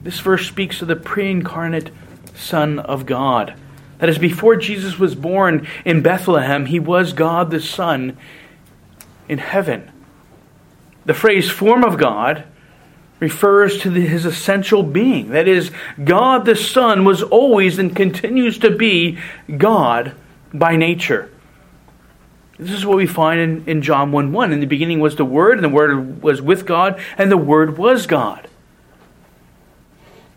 This 0.04 0.20
verse 0.20 0.46
speaks 0.46 0.82
of 0.82 0.90
the 0.90 0.98
pre 0.98 1.32
incarnate 1.32 1.92
Son 2.36 2.80
of 2.80 3.06
God. 3.06 3.56
That 4.00 4.10
is, 4.10 4.18
before 4.18 4.58
Jesus 4.58 5.00
was 5.00 5.16
born 5.16 5.66
in 5.86 6.02
Bethlehem, 6.02 6.66
he 6.66 6.80
was 6.80 7.14
God 7.14 7.52
the 7.52 7.62
Son 7.62 8.18
in 9.30 9.38
heaven. 9.38 9.90
The 11.06 11.14
phrase 11.14 11.50
form 11.50 11.86
of 11.86 11.98
God 11.98 12.44
refers 13.20 13.80
to 13.80 13.90
the, 13.90 14.02
his 14.02 14.26
essential 14.26 14.84
being. 14.84 15.30
That 15.30 15.48
is, 15.48 15.72
God 16.04 16.46
the 16.46 16.56
Son 16.56 17.06
was 17.06 17.24
always 17.24 17.80
and 17.80 17.96
continues 17.96 18.60
to 18.60 18.72
be 18.72 19.20
God 19.58 20.16
by 20.54 20.76
nature. 20.76 21.30
This 22.58 22.72
is 22.72 22.86
what 22.86 22.98
we 22.98 23.08
find 23.08 23.40
in, 23.40 23.66
in 23.66 23.82
John 23.82 24.12
1 24.12 24.32
1. 24.32 24.52
In 24.52 24.60
the 24.60 24.66
beginning 24.66 25.00
was 25.00 25.16
the 25.16 25.26
Word, 25.26 25.58
and 25.58 25.64
the 25.64 25.70
Word 25.70 26.22
was 26.22 26.42
with 26.42 26.66
God, 26.66 27.00
and 27.18 27.32
the 27.32 27.38
Word 27.38 27.78
was 27.78 28.06
God. 28.06 28.48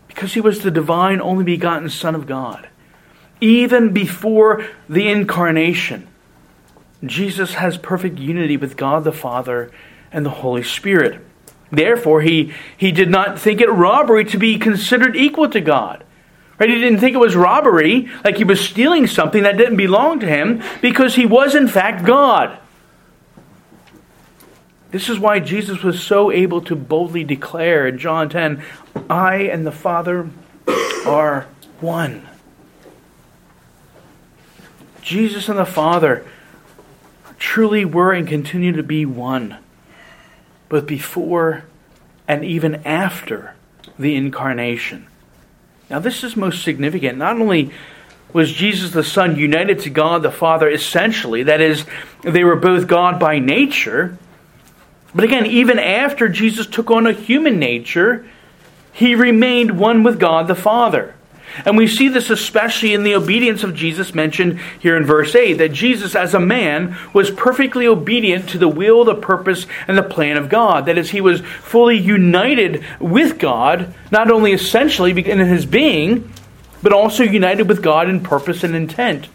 Because 0.07 0.33
he 0.33 0.41
was 0.41 0.59
the 0.59 0.71
divine, 0.71 1.21
only 1.21 1.43
begotten 1.43 1.89
Son 1.89 2.15
of 2.15 2.25
God 2.25 2.67
even 3.41 3.93
before 3.93 4.65
the 4.89 5.07
incarnation. 5.07 6.07
Jesus 7.03 7.55
has 7.55 7.77
perfect 7.77 8.17
unity 8.17 8.57
with 8.57 8.75
God 8.75 9.03
the 9.03 9.11
Father 9.11 9.71
and 10.11 10.25
the 10.25 10.31
Holy 10.31 10.63
Spirit. 10.63 11.23
Therefore, 11.71 12.21
he, 12.21 12.53
he 12.77 12.91
did 12.91 13.09
not 13.09 13.39
think 13.39 13.61
it 13.61 13.69
robbery 13.69 14.25
to 14.25 14.37
be 14.37 14.57
considered 14.57 15.15
equal 15.15 15.49
to 15.49 15.61
God. 15.61 16.03
Right? 16.59 16.69
He 16.69 16.75
didn't 16.75 16.99
think 16.99 17.13
it 17.13 17.19
was 17.19 17.35
robbery, 17.35 18.09
like 18.23 18.37
he 18.37 18.43
was 18.43 18.61
stealing 18.61 19.05
something 19.07 19.43
that 19.43 19.57
didn't 19.57 19.77
belong 19.77 20.19
to 20.21 20.27
him, 20.27 20.63
because 20.81 21.15
he 21.15 21.25
was, 21.25 21.55
in 21.55 21.67
fact, 21.67 22.05
God. 22.05 22.57
This 24.91 25.09
is 25.09 25.19
why 25.19 25.39
Jesus 25.39 25.83
was 25.83 26.01
so 26.01 26.31
able 26.31 26.61
to 26.61 26.75
boldly 26.75 27.23
declare 27.23 27.87
in 27.87 27.97
John 27.97 28.29
10 28.29 28.63
I 29.09 29.35
and 29.35 29.65
the 29.65 29.71
Father 29.71 30.29
are 31.05 31.47
one. 31.81 32.27
Jesus 35.01 35.47
and 35.49 35.59
the 35.59 35.65
Father 35.65 36.25
truly 37.37 37.85
were 37.85 38.11
and 38.11 38.27
continue 38.27 38.71
to 38.71 38.83
be 38.83 39.05
one, 39.05 39.57
both 40.69 40.85
before 40.85 41.63
and 42.27 42.43
even 42.43 42.75
after 42.85 43.55
the 43.97 44.15
incarnation. 44.15 45.07
Now, 45.89 45.99
this 45.99 46.23
is 46.23 46.35
most 46.35 46.63
significant. 46.63 47.17
Not 47.17 47.39
only 47.39 47.71
was 48.33 48.51
Jesus 48.51 48.91
the 48.91 49.03
Son 49.03 49.37
united 49.37 49.79
to 49.79 49.89
God 49.89 50.21
the 50.21 50.31
Father 50.31 50.69
essentially, 50.69 51.43
that 51.43 51.61
is, 51.61 51.85
they 52.23 52.43
were 52.43 52.57
both 52.57 52.87
God 52.87 53.19
by 53.19 53.39
nature, 53.39 54.17
but 55.15 55.23
again, 55.23 55.45
even 55.45 55.79
after 55.79 56.27
Jesus 56.27 56.67
took 56.67 56.91
on 56.91 57.07
a 57.07 57.13
human 57.13 57.57
nature, 57.57 58.27
he 58.91 59.15
remained 59.15 59.79
one 59.79 60.03
with 60.03 60.19
God 60.19 60.47
the 60.47 60.55
Father. 60.55 61.15
And 61.65 61.77
we 61.77 61.87
see 61.87 62.07
this 62.07 62.29
especially 62.29 62.93
in 62.93 63.03
the 63.03 63.15
obedience 63.15 63.63
of 63.63 63.75
Jesus 63.75 64.13
mentioned 64.13 64.59
here 64.79 64.95
in 64.97 65.05
verse 65.05 65.35
8 65.35 65.53
that 65.53 65.71
Jesus, 65.71 66.15
as 66.15 66.33
a 66.33 66.39
man, 66.39 66.97
was 67.13 67.31
perfectly 67.31 67.87
obedient 67.87 68.49
to 68.49 68.57
the 68.57 68.67
will, 68.67 69.03
the 69.03 69.15
purpose, 69.15 69.65
and 69.87 69.97
the 69.97 70.03
plan 70.03 70.37
of 70.37 70.49
God. 70.49 70.85
That 70.85 70.97
is, 70.97 71.09
he 71.09 71.21
was 71.21 71.41
fully 71.41 71.97
united 71.97 72.83
with 72.99 73.39
God, 73.39 73.93
not 74.11 74.29
only 74.29 74.53
essentially 74.53 75.11
in 75.11 75.39
his 75.39 75.65
being, 75.65 76.31
but 76.83 76.93
also 76.93 77.23
united 77.23 77.67
with 77.67 77.81
God 77.81 78.09
in 78.09 78.21
purpose 78.21 78.63
and 78.63 78.75
intent. 78.75 79.27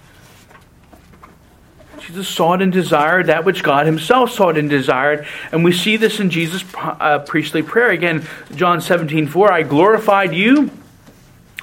Jesus 1.98 2.28
sought 2.28 2.61
and 2.61 2.72
desired 2.72 3.26
that 3.26 3.44
which 3.44 3.62
God 3.62 3.87
himself 3.87 4.32
sought 4.32 4.58
and 4.58 4.68
desired. 4.68 5.26
And 5.52 5.62
we 5.62 5.72
see 5.72 5.96
this 5.96 6.18
in 6.20 6.30
Jesus' 6.30 6.64
uh, 6.76 7.20
priestly 7.20 7.62
prayer. 7.62 7.90
Again, 7.90 8.26
John 8.54 8.80
17, 8.80 9.28
4, 9.28 9.52
I 9.52 9.62
glorified 9.62 10.35
you 10.35 10.70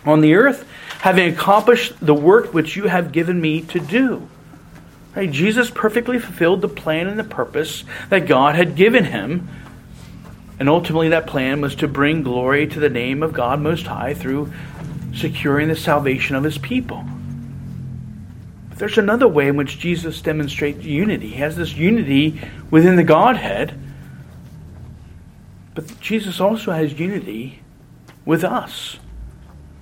on 0.06 0.22
the 0.22 0.36
earth, 0.36 0.68
having 1.00 1.32
accomplished 1.32 1.94
the 2.00 2.14
work 2.14 2.54
which 2.54 2.76
you 2.76 2.88
have 2.88 3.12
given 3.12 3.40
me 3.40 3.62
to 3.62 3.80
do. 3.80 4.28
Right? 5.16 5.32
Jesus 5.32 5.70
perfectly 5.70 6.20
fulfilled 6.20 6.62
the 6.62 6.68
plan 6.68 7.08
and 7.08 7.20
the 7.20 7.24
purpose 7.24 7.84
that 8.10 8.28
God 8.28 8.56
had 8.56 8.76
given 8.76 9.06
him. 9.06 9.50
And 10.60 10.70
ultimately, 10.70 11.10
that 11.10 11.26
plan 11.26 11.62
was 11.62 11.76
to 11.76 11.88
bring 11.88 12.24
glory 12.24 12.68
to 12.68 12.80
the 12.80 12.90
name 12.90 13.24
of 13.24 13.34
God 13.34 13.62
Most 13.62 13.88
High 13.88 14.14
through 14.14 14.52
securing 15.14 15.70
the 15.70 15.76
salvation 15.76 16.36
of 16.36 16.44
his 16.44 16.58
people. 16.58 17.06
But 18.70 18.78
there's 18.78 18.98
another 18.98 19.28
way 19.28 19.48
in 19.48 19.56
which 19.56 19.80
Jesus 19.80 20.22
demonstrates 20.22 20.84
unity. 20.84 21.30
He 21.30 21.36
has 21.36 21.56
this 21.56 21.76
unity 21.76 22.42
within 22.70 22.98
the 22.98 23.04
Godhead, 23.04 23.78
but 25.76 26.00
Jesus 26.02 26.40
also 26.40 26.72
has 26.72 27.00
unity 27.00 27.62
with 28.26 28.44
us. 28.44 29.00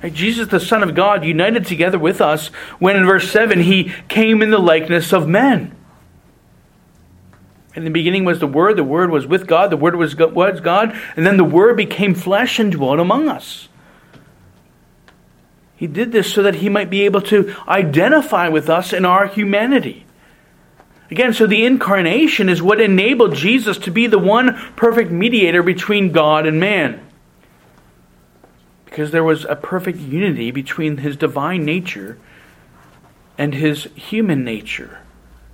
Right? 0.01 0.13
Jesus, 0.13 0.47
the 0.47 0.59
Son 0.59 0.83
of 0.83 0.95
God, 0.95 1.25
united 1.25 1.65
together 1.65 1.97
with 1.97 2.21
us 2.21 2.47
when 2.79 2.95
in 2.95 3.05
verse 3.05 3.31
7 3.31 3.61
he 3.61 3.93
came 4.07 4.41
in 4.41 4.51
the 4.51 4.59
likeness 4.59 5.11
of 5.11 5.27
men. 5.27 5.75
In 7.75 7.83
the 7.83 7.89
beginning 7.91 8.25
was 8.25 8.39
the 8.39 8.47
Word, 8.47 8.75
the 8.75 8.83
Word 8.83 9.11
was 9.11 9.27
with 9.27 9.45
God, 9.45 9.69
the 9.69 9.77
Word 9.77 9.95
was 9.95 10.15
God, 10.15 10.99
and 11.15 11.25
then 11.25 11.37
the 11.37 11.43
Word 11.43 11.77
became 11.77 12.15
flesh 12.15 12.59
and 12.59 12.71
dwelt 12.71 12.99
among 12.99 13.27
us. 13.27 13.69
He 15.75 15.85
did 15.85 16.11
this 16.11 16.33
so 16.33 16.41
that 16.41 16.55
he 16.55 16.69
might 16.69 16.89
be 16.89 17.03
able 17.03 17.21
to 17.21 17.55
identify 17.67 18.47
with 18.47 18.67
us 18.67 18.93
in 18.93 19.05
our 19.05 19.27
humanity. 19.27 20.05
Again, 21.11 21.33
so 21.33 21.45
the 21.45 21.65
incarnation 21.65 22.49
is 22.49 22.63
what 22.63 22.81
enabled 22.81 23.35
Jesus 23.35 23.77
to 23.79 23.91
be 23.91 24.07
the 24.07 24.17
one 24.17 24.55
perfect 24.75 25.11
mediator 25.11 25.61
between 25.61 26.11
God 26.11 26.47
and 26.47 26.59
man 26.59 27.06
because 28.89 29.11
there 29.11 29.23
was 29.23 29.43
a 29.43 29.55
perfect 29.55 29.99
unity 29.99 30.49
between 30.49 30.97
his 30.97 31.17
divine 31.17 31.65
nature 31.65 32.17
and 33.37 33.53
his 33.53 33.83
human 33.95 34.45
nature. 34.45 34.99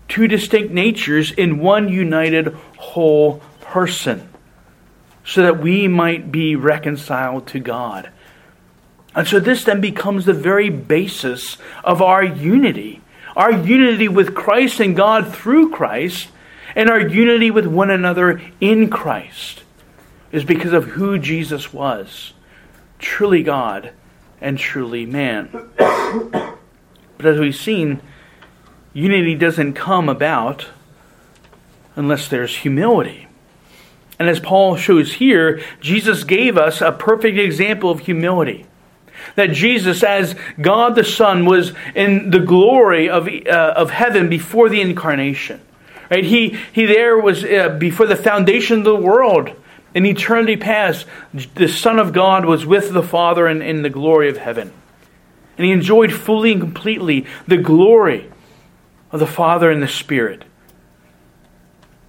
Two 0.08 0.28
distinct 0.28 0.72
natures 0.72 1.32
in 1.32 1.58
one 1.58 1.90
united 1.90 2.56
whole 2.78 3.42
person, 3.60 4.30
so 5.26 5.42
that 5.42 5.60
we 5.60 5.88
might 5.88 6.32
be 6.32 6.56
reconciled 6.56 7.48
to 7.48 7.60
God. 7.60 8.12
And 9.16 9.28
so 9.28 9.40
this 9.40 9.64
then 9.64 9.82
becomes 9.82 10.26
the 10.26 10.34
very 10.34 10.70
basis 10.70 11.58
of 11.84 12.04
our 12.04 12.24
unity. 12.24 13.02
Our 13.36 13.52
unity 13.52 14.08
with 14.08 14.36
Christ 14.36 14.80
and 14.80 14.96
God 14.96 15.34
through 15.34 15.72
Christ, 15.72 16.28
and 16.76 16.88
our 16.88 17.02
unity 17.02 17.50
with 17.50 17.66
one 17.66 17.90
another 17.90 18.42
in 18.62 18.92
Christ, 18.92 19.64
is 20.32 20.44
because 20.44 20.72
of 20.74 20.86
who 20.86 21.18
Jesus 21.18 21.74
was 21.74 22.34
truly 23.04 23.44
God 23.44 23.92
and 24.42 24.58
truly 24.58 25.06
man. 25.06 25.50
but 25.78 27.26
as 27.26 27.38
we've 27.38 27.56
seen, 27.56 28.02
unity 28.94 29.36
doesn't 29.36 29.74
come 29.74 30.10
about 30.10 30.68
unless 31.96 32.28
there's 32.28 32.58
humility. 32.58 33.28
And 34.18 34.30
as 34.30 34.40
Paul 34.40 34.78
shows 34.78 35.14
here, 35.14 35.62
Jesus 35.80 36.24
gave 36.24 36.58
us 36.58 36.82
a 36.82 36.92
perfect 36.92 37.38
example 37.38 37.92
of 37.92 38.02
humility. 38.02 38.66
That 39.36 39.52
Jesus, 39.52 40.04
as 40.04 40.36
God 40.60 40.96
the 40.96 41.04
Son, 41.04 41.46
was 41.46 41.74
in 41.96 42.30
the 42.30 42.40
glory 42.40 43.10
of, 43.10 43.28
uh, 43.28 43.74
of 43.76 43.92
heaven 43.92 44.30
before 44.30 44.70
the 44.70 44.82
incarnation. 44.82 45.62
Right? 46.10 46.24
He, 46.24 46.58
he 46.72 46.86
there 46.86 47.18
was 47.18 47.44
uh, 47.44 47.70
before 47.80 48.06
the 48.06 48.16
foundation 48.16 48.80
of 48.80 48.84
the 48.86 48.96
world 48.96 49.56
in 49.94 50.06
eternity 50.06 50.58
past, 50.58 51.06
the 51.56 51.68
Son 51.68 52.00
of 52.00 52.14
God 52.14 52.46
was 52.46 52.66
with 52.66 52.92
the 52.94 53.04
Father 53.04 53.48
in, 53.48 53.62
in 53.62 53.84
the 53.84 53.90
glory 53.90 54.30
of 54.30 54.38
heaven. 54.38 54.72
And 55.58 55.66
he 55.66 55.72
enjoyed 55.72 56.12
fully 56.12 56.52
and 56.52 56.62
completely 56.62 57.26
the 57.48 57.58
glory 57.58 58.32
of 59.12 59.20
the 59.20 59.28
Father 59.28 59.70
and 59.70 59.84
the 59.84 59.88
Spirit. 59.88 60.44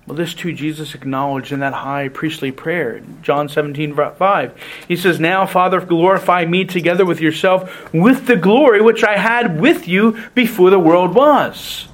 Well, 0.07 0.17
this 0.17 0.35
too 0.35 0.53
Jesus 0.53 0.95
acknowledged 0.95 1.51
in 1.51 1.61
that 1.61 1.73
high 1.73 2.09
priestly 2.09 2.53
prayer, 2.53 3.03
John 3.23 3.49
17, 3.49 3.95
5. 3.95 4.63
He 4.87 4.97
says, 4.97 5.19
Now, 5.19 5.47
Father, 5.47 5.81
glorify 5.81 6.45
me 6.45 6.65
together 6.65 7.07
with 7.07 7.21
yourself 7.21 7.93
with 7.93 8.27
the 8.27 8.37
glory 8.37 8.83
which 8.83 9.03
I 9.03 9.17
had 9.17 9.59
with 9.61 9.89
you 9.89 10.23
before 10.35 10.69
the 10.69 10.79
world 10.79 11.15
was. 11.15 11.89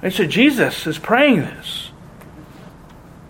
And 0.00 0.12
so 0.12 0.24
Jesus 0.24 0.86
is 0.86 0.98
praying 0.98 1.40
this. 1.40 1.87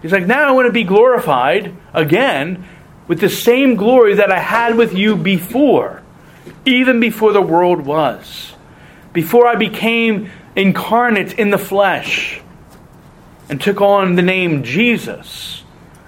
He's 0.03 0.13
like, 0.13 0.27
Now 0.27 0.49
I 0.49 0.53
want 0.53 0.67
to 0.67 0.73
be 0.73 0.85
glorified 0.85 1.75
again 1.93 2.65
with 3.07 3.21
the 3.21 3.29
same 3.29 3.75
glory 3.75 4.15
that 4.15 4.31
I 4.31 4.39
had 4.39 4.77
with 4.77 4.95
you 4.95 5.17
before, 5.17 6.03
even 6.65 7.01
before 7.01 7.33
the 7.33 7.43
world 7.43 7.81
was, 7.81 8.53
before 9.13 9.47
I 9.47 9.57
became 9.57 10.31
incarnate 10.55 11.39
in 11.39 11.51
the 11.51 11.59
flesh 11.59 12.41
and 13.49 13.61
took 13.61 13.81
on 13.81 14.15
the 14.15 14.23
name 14.23 14.63
Jesus, 14.63 15.65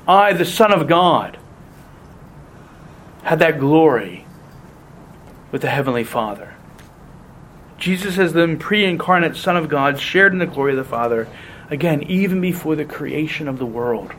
I, 0.06 0.32
the 0.34 0.44
Son 0.44 0.72
of 0.72 0.86
God, 0.86 1.38
had 3.22 3.38
that 3.38 3.58
glory 3.58 4.26
with 5.50 5.62
the 5.62 5.68
Heavenly 5.68 6.04
Father. 6.04 6.54
Jesus, 7.78 8.18
as 8.18 8.34
the 8.34 8.56
pre 8.60 8.84
incarnate 8.84 9.36
Son 9.36 9.56
of 9.56 9.68
God, 9.68 9.98
shared 9.98 10.32
in 10.32 10.38
the 10.38 10.46
glory 10.46 10.72
of 10.72 10.78
the 10.78 10.84
Father, 10.84 11.28
again, 11.70 12.02
even 12.04 12.40
before 12.40 12.76
the 12.76 12.84
creation 12.84 13.48
of 13.48 13.58
the 13.58 13.66
world. 13.66 14.12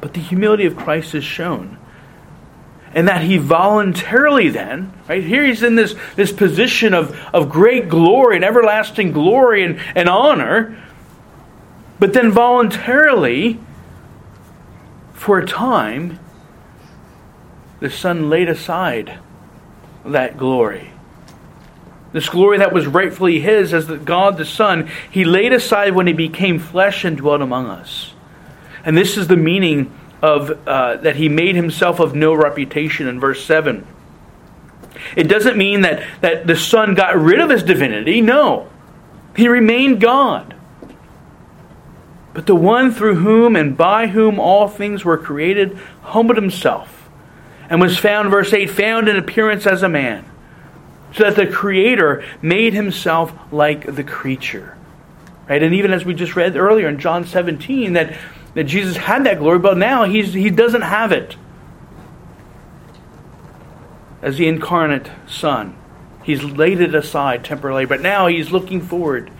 But 0.00 0.14
the 0.14 0.20
humility 0.20 0.66
of 0.66 0.76
Christ 0.76 1.14
is 1.14 1.24
shown. 1.24 1.78
And 2.94 3.08
that 3.08 3.22
he 3.22 3.36
voluntarily 3.36 4.48
then, 4.48 4.92
right 5.06 5.22
here 5.22 5.44
he's 5.44 5.62
in 5.62 5.74
this, 5.74 5.94
this 6.14 6.32
position 6.32 6.94
of, 6.94 7.14
of 7.34 7.50
great 7.50 7.88
glory 7.88 8.36
and 8.36 8.44
everlasting 8.44 9.12
glory 9.12 9.64
and, 9.64 9.78
and 9.94 10.08
honor, 10.08 10.82
but 11.98 12.12
then 12.12 12.30
voluntarily, 12.30 13.60
for 15.12 15.38
a 15.38 15.46
time, 15.46 16.18
the 17.80 17.90
Son 17.90 18.30
laid 18.30 18.48
aside 18.48 19.18
that 20.04 20.38
glory. 20.38 20.92
This 22.16 22.30
glory 22.30 22.56
that 22.56 22.72
was 22.72 22.86
rightfully 22.86 23.40
his 23.40 23.74
as 23.74 23.88
the 23.88 23.98
God 23.98 24.38
the 24.38 24.46
Son, 24.46 24.88
he 25.10 25.26
laid 25.26 25.52
aside 25.52 25.94
when 25.94 26.06
he 26.06 26.14
became 26.14 26.58
flesh 26.58 27.04
and 27.04 27.14
dwelt 27.14 27.42
among 27.42 27.66
us. 27.66 28.14
And 28.86 28.96
this 28.96 29.18
is 29.18 29.28
the 29.28 29.36
meaning 29.36 29.92
of 30.22 30.66
uh, 30.66 30.96
that 30.96 31.16
he 31.16 31.28
made 31.28 31.56
himself 31.56 32.00
of 32.00 32.14
no 32.14 32.32
reputation 32.32 33.06
in 33.06 33.20
verse 33.20 33.44
7. 33.44 33.86
It 35.14 35.24
doesn't 35.24 35.58
mean 35.58 35.82
that, 35.82 36.06
that 36.22 36.46
the 36.46 36.56
Son 36.56 36.94
got 36.94 37.18
rid 37.18 37.38
of 37.38 37.50
his 37.50 37.62
divinity. 37.62 38.22
No. 38.22 38.70
He 39.36 39.46
remained 39.46 40.00
God. 40.00 40.54
But 42.32 42.46
the 42.46 42.56
one 42.56 42.92
through 42.92 43.16
whom 43.16 43.56
and 43.56 43.76
by 43.76 44.06
whom 44.06 44.40
all 44.40 44.68
things 44.68 45.04
were 45.04 45.18
created 45.18 45.78
humbled 46.00 46.38
himself 46.38 47.10
and 47.68 47.78
was 47.78 47.98
found, 47.98 48.30
verse 48.30 48.54
8, 48.54 48.70
found 48.70 49.06
in 49.06 49.16
appearance 49.18 49.66
as 49.66 49.82
a 49.82 49.88
man, 49.90 50.24
so 51.14 51.24
that 51.24 51.36
the 51.36 51.46
Creator 51.46 52.24
made 52.42 52.74
himself 52.74 53.32
like 53.52 53.94
the 53.94 54.04
creature. 54.04 54.76
Right? 55.48 55.62
And 55.62 55.74
even 55.74 55.92
as 55.92 56.04
we 56.04 56.14
just 56.14 56.36
read 56.36 56.56
earlier 56.56 56.88
in 56.88 56.98
John 56.98 57.24
17, 57.24 57.92
that, 57.92 58.18
that 58.54 58.64
Jesus 58.64 58.96
had 58.96 59.24
that 59.24 59.38
glory, 59.38 59.58
but 59.58 59.76
now 59.76 60.04
he's, 60.04 60.32
he 60.32 60.50
doesn't 60.50 60.82
have 60.82 61.12
it. 61.12 61.36
As 64.22 64.38
the 64.38 64.48
incarnate 64.48 65.10
Son, 65.28 65.76
he's 66.24 66.42
laid 66.42 66.80
it 66.80 66.94
aside 66.94 67.44
temporarily, 67.44 67.84
but 67.84 68.00
now 68.00 68.26
he's 68.26 68.50
looking 68.50 68.80
forward 68.80 69.30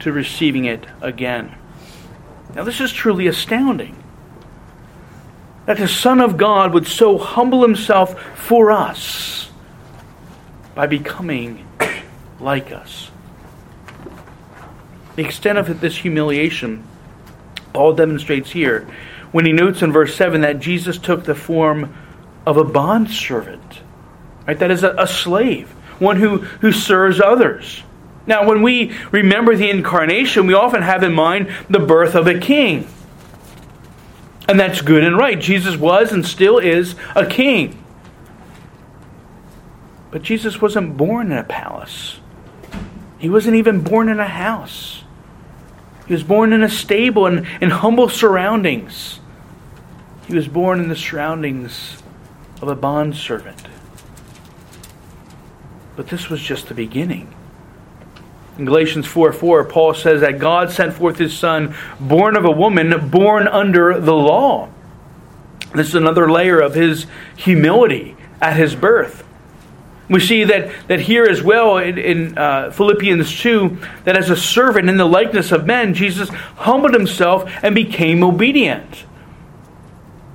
to 0.00 0.12
receiving 0.12 0.66
it 0.66 0.86
again. 1.00 1.56
Now, 2.54 2.64
this 2.64 2.80
is 2.80 2.92
truly 2.92 3.26
astounding. 3.26 3.96
That 5.66 5.78
the 5.78 5.88
Son 5.88 6.20
of 6.20 6.36
God 6.36 6.74
would 6.74 6.86
so 6.86 7.16
humble 7.16 7.62
himself 7.62 8.20
for 8.36 8.70
us 8.70 9.48
by 10.74 10.86
becoming 10.86 11.66
like 12.40 12.72
us. 12.72 13.10
The 15.16 15.24
extent 15.24 15.58
of 15.58 15.80
this 15.80 15.96
humiliation 15.96 16.84
Paul 17.72 17.94
demonstrates 17.94 18.50
here 18.50 18.86
when 19.32 19.44
he 19.44 19.52
notes 19.52 19.82
in 19.82 19.92
verse 19.92 20.14
7 20.14 20.42
that 20.42 20.60
Jesus 20.60 20.96
took 20.96 21.24
the 21.24 21.34
form 21.34 21.94
of 22.46 22.56
a 22.56 22.64
bondservant. 22.64 23.80
Right? 24.46 24.58
That 24.58 24.70
is 24.70 24.84
a, 24.84 24.94
a 24.96 25.06
slave, 25.06 25.70
one 25.98 26.16
who, 26.16 26.38
who 26.38 26.72
serves 26.72 27.20
others. 27.20 27.82
Now, 28.26 28.46
when 28.48 28.62
we 28.62 28.96
remember 29.10 29.56
the 29.56 29.68
incarnation, 29.70 30.46
we 30.46 30.54
often 30.54 30.82
have 30.82 31.02
in 31.02 31.12
mind 31.12 31.52
the 31.68 31.80
birth 31.80 32.14
of 32.14 32.26
a 32.26 32.38
king. 32.38 32.86
And 34.48 34.58
that's 34.58 34.82
good 34.82 35.04
and 35.04 35.18
right. 35.18 35.38
Jesus 35.38 35.76
was 35.76 36.12
and 36.12 36.24
still 36.24 36.58
is 36.58 36.94
a 37.16 37.26
king. 37.26 37.83
But 40.14 40.22
Jesus 40.22 40.60
wasn't 40.60 40.96
born 40.96 41.32
in 41.32 41.38
a 41.38 41.42
palace, 41.42 42.20
he 43.18 43.28
wasn't 43.28 43.56
even 43.56 43.80
born 43.80 44.08
in 44.08 44.20
a 44.20 44.28
house. 44.28 45.02
He 46.06 46.12
was 46.12 46.22
born 46.22 46.52
in 46.52 46.62
a 46.62 46.68
stable 46.68 47.26
and 47.26 47.44
in 47.60 47.70
humble 47.70 48.08
surroundings. 48.08 49.18
He 50.28 50.36
was 50.36 50.46
born 50.46 50.78
in 50.78 50.88
the 50.88 50.94
surroundings 50.94 52.00
of 52.62 52.68
a 52.68 52.76
bondservant. 52.76 53.66
But 55.96 56.06
this 56.06 56.28
was 56.28 56.40
just 56.40 56.68
the 56.68 56.74
beginning. 56.74 57.34
In 58.56 58.66
Galatians 58.66 59.08
4 59.08 59.32
4, 59.32 59.64
Paul 59.64 59.94
says 59.94 60.20
that 60.20 60.38
God 60.38 60.70
sent 60.70 60.94
forth 60.94 61.18
his 61.18 61.36
Son, 61.36 61.74
born 61.98 62.36
of 62.36 62.44
a 62.44 62.52
woman, 62.52 63.10
born 63.10 63.48
under 63.48 63.98
the 63.98 64.14
law. 64.14 64.68
This 65.74 65.88
is 65.88 65.96
another 65.96 66.30
layer 66.30 66.60
of 66.60 66.76
his 66.76 67.06
humility 67.36 68.16
at 68.40 68.56
his 68.56 68.76
birth. 68.76 69.24
We 70.08 70.20
see 70.20 70.44
that, 70.44 70.88
that 70.88 71.00
here 71.00 71.24
as 71.24 71.42
well 71.42 71.78
in, 71.78 71.96
in 71.98 72.38
uh, 72.38 72.70
Philippians 72.70 73.40
2 73.40 73.78
that 74.04 74.16
as 74.16 74.28
a 74.28 74.36
servant 74.36 74.88
in 74.88 74.98
the 74.98 75.06
likeness 75.06 75.50
of 75.50 75.66
men, 75.66 75.94
Jesus 75.94 76.28
humbled 76.28 76.92
himself 76.92 77.50
and 77.62 77.74
became 77.74 78.22
obedient. 78.22 79.04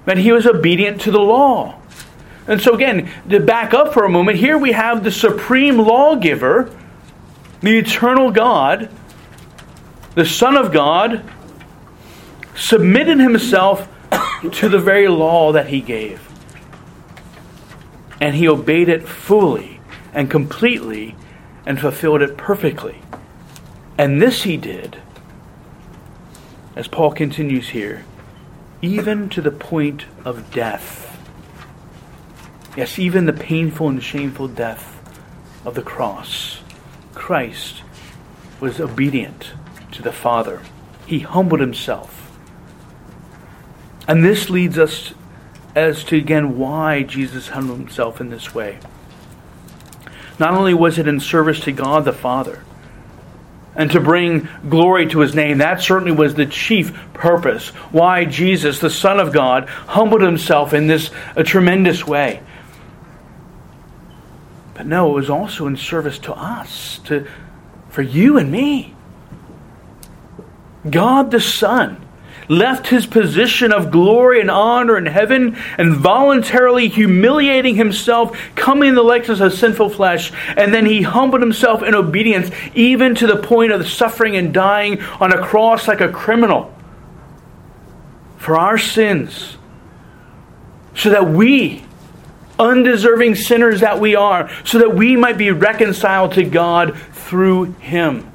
That 0.05 0.17
he 0.17 0.31
was 0.31 0.47
obedient 0.47 1.01
to 1.01 1.11
the 1.11 1.19
law. 1.19 1.79
And 2.47 2.59
so, 2.59 2.73
again, 2.73 3.11
to 3.29 3.39
back 3.39 3.75
up 3.75 3.93
for 3.93 4.05
a 4.05 4.09
moment, 4.09 4.39
here 4.39 4.57
we 4.57 4.71
have 4.71 5.03
the 5.03 5.11
supreme 5.11 5.77
lawgiver 5.77 6.75
the 7.61 7.77
eternal 7.77 8.31
God, 8.31 8.89
the 10.15 10.25
Son 10.25 10.55
of 10.55 10.71
God, 10.71 11.23
submitted 12.55 13.19
himself 13.19 13.87
to 14.53 14.69
the 14.69 14.79
very 14.79 15.07
law 15.07 15.51
that 15.51 15.67
he 15.67 15.81
gave. 15.81 16.28
And 18.21 18.35
he 18.35 18.47
obeyed 18.47 18.89
it 18.89 19.07
fully 19.07 19.79
and 20.13 20.29
completely 20.29 21.15
and 21.65 21.79
fulfilled 21.79 22.21
it 22.21 22.37
perfectly. 22.37 23.01
And 23.97 24.21
this 24.21 24.43
he 24.43 24.57
did, 24.57 24.97
as 26.75 26.87
Paul 26.87 27.11
continues 27.11 27.69
here, 27.69 28.05
even 28.81 29.29
to 29.29 29.41
the 29.41 29.51
point 29.51 30.05
of 30.23 30.51
death. 30.51 31.05
Yes, 32.77 32.97
even 32.97 33.25
the 33.25 33.33
painful 33.33 33.89
and 33.89 34.01
shameful 34.01 34.47
death 34.47 34.95
of 35.65 35.75
the 35.75 35.81
cross. 35.81 36.61
Christ 37.13 37.83
was 38.59 38.79
obedient 38.79 39.51
to 39.91 40.01
the 40.01 40.11
Father. 40.11 40.61
He 41.05 41.19
humbled 41.19 41.59
himself. 41.59 42.37
And 44.07 44.23
this 44.23 44.49
leads 44.49 44.77
us 44.77 45.13
as 45.75 46.03
to 46.05 46.17
again 46.17 46.57
why 46.57 47.03
Jesus 47.03 47.49
humbled 47.49 47.79
himself 47.79 48.19
in 48.19 48.29
this 48.29 48.53
way. 48.53 48.79
Not 50.39 50.53
only 50.53 50.73
was 50.73 50.97
it 50.97 51.07
in 51.07 51.19
service 51.19 51.59
to 51.61 51.71
God 51.71 52.05
the 52.05 52.13
Father 52.13 52.63
and 53.75 53.91
to 53.91 53.99
bring 53.99 54.47
glory 54.67 55.07
to 55.07 55.19
his 55.19 55.35
name, 55.35 55.59
that 55.59 55.81
certainly 55.81 56.11
was 56.11 56.35
the 56.35 56.45
chief 56.45 56.93
purpose 57.13 57.69
why 57.91 58.25
Jesus, 58.25 58.79
the 58.79 58.89
Son 58.89 59.19
of 59.19 59.33
God, 59.33 59.67
humbled 59.69 60.21
himself 60.21 60.73
in 60.73 60.87
this 60.87 61.11
tremendous 61.45 62.07
way. 62.07 62.41
But 64.73 64.85
no, 64.85 65.11
it 65.11 65.15
was 65.15 65.29
also 65.29 65.67
in 65.67 65.75
service 65.75 66.19
to 66.19 66.33
us, 66.33 66.99
to, 66.99 67.27
for 67.89 68.01
you 68.01 68.37
and 68.37 68.49
me. 68.49 68.95
God 70.89 71.31
the 71.31 71.41
Son 71.41 72.05
left 72.47 72.87
his 72.87 73.05
position 73.05 73.71
of 73.71 73.91
glory 73.91 74.41
and 74.41 74.49
honor 74.49 74.97
in 74.97 75.05
heaven 75.05 75.55
and 75.77 75.95
voluntarily 75.95 76.87
humiliating 76.87 77.75
himself, 77.75 78.37
coming 78.55 78.89
in 78.89 78.95
the 78.95 79.03
likeness 79.03 79.39
of 79.39 79.53
sinful 79.53 79.89
flesh, 79.89 80.31
and 80.57 80.73
then 80.73 80.85
he 80.85 81.01
humbled 81.01 81.41
himself 81.41 81.83
in 81.83 81.93
obedience, 81.93 82.49
even 82.73 83.15
to 83.15 83.27
the 83.27 83.37
point 83.37 83.71
of 83.71 83.87
suffering 83.87 84.35
and 84.35 84.53
dying 84.53 85.01
on 85.19 85.31
a 85.31 85.41
cross 85.41 85.87
like 85.87 86.01
a 86.01 86.09
criminal 86.09 86.73
for 88.37 88.57
our 88.57 88.77
sins, 88.77 89.57
so 90.95 91.09
that 91.09 91.29
we 91.29 91.83
undeserving 92.57 93.35
sinners 93.35 93.81
that 93.81 93.99
we 93.99 94.15
are, 94.15 94.49
so 94.65 94.79
that 94.79 94.93
we 94.93 95.15
might 95.15 95.37
be 95.37 95.51
reconciled 95.51 96.33
to 96.33 96.43
God 96.43 96.97
through 97.13 97.65
him. 97.73 98.29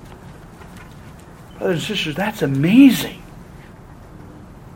Brothers 1.59 1.77
and 1.77 1.83
sisters, 1.83 2.15
that's 2.15 2.43
amazing 2.43 3.24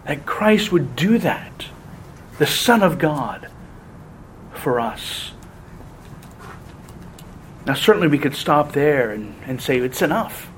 that 0.09 0.25
Christ 0.25 0.73
would 0.73 0.97
do 0.97 1.19
that, 1.19 1.67
the 2.39 2.47
Son 2.47 2.83
of 2.83 2.99
God, 2.99 3.47
for 4.55 4.81
us. 4.81 5.33
Now, 7.67 7.75
certainly 7.75 8.09
we 8.09 8.17
could 8.17 8.35
stop 8.35 8.73
there 8.73 9.11
and, 9.11 9.35
and 9.45 9.61
say 9.61 9.77
it's 9.77 10.01
enough. 10.01 10.51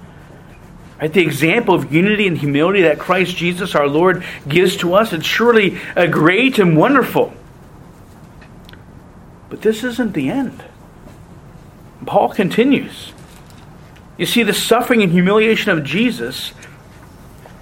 Right? 1.01 1.12
The 1.12 1.22
example 1.22 1.74
of 1.74 1.92
unity 1.92 2.28
and 2.28 2.38
humility 2.38 2.82
that 2.82 3.01
Christ 3.01 3.36
Jesus 3.36 3.74
our 3.74 3.88
Lord 3.88 4.24
gives 4.46 4.76
to 4.76 4.94
us, 4.94 5.12
it's 5.12 5.26
surely 5.26 5.80
a 5.96 6.07
great 6.07 6.61
and 6.61 6.76
wonderful. 6.76 7.34
But 9.48 9.62
this 9.62 9.82
isn't 9.82 10.12
the 10.12 10.30
end. 10.30 10.62
Paul 12.07 12.28
continues. 12.28 13.12
You 14.16 14.26
see, 14.26 14.44
the 14.44 14.55
suffering 14.55 15.03
and 15.03 15.11
humiliation 15.11 15.72
of 15.72 15.82
Jesus 15.82 16.53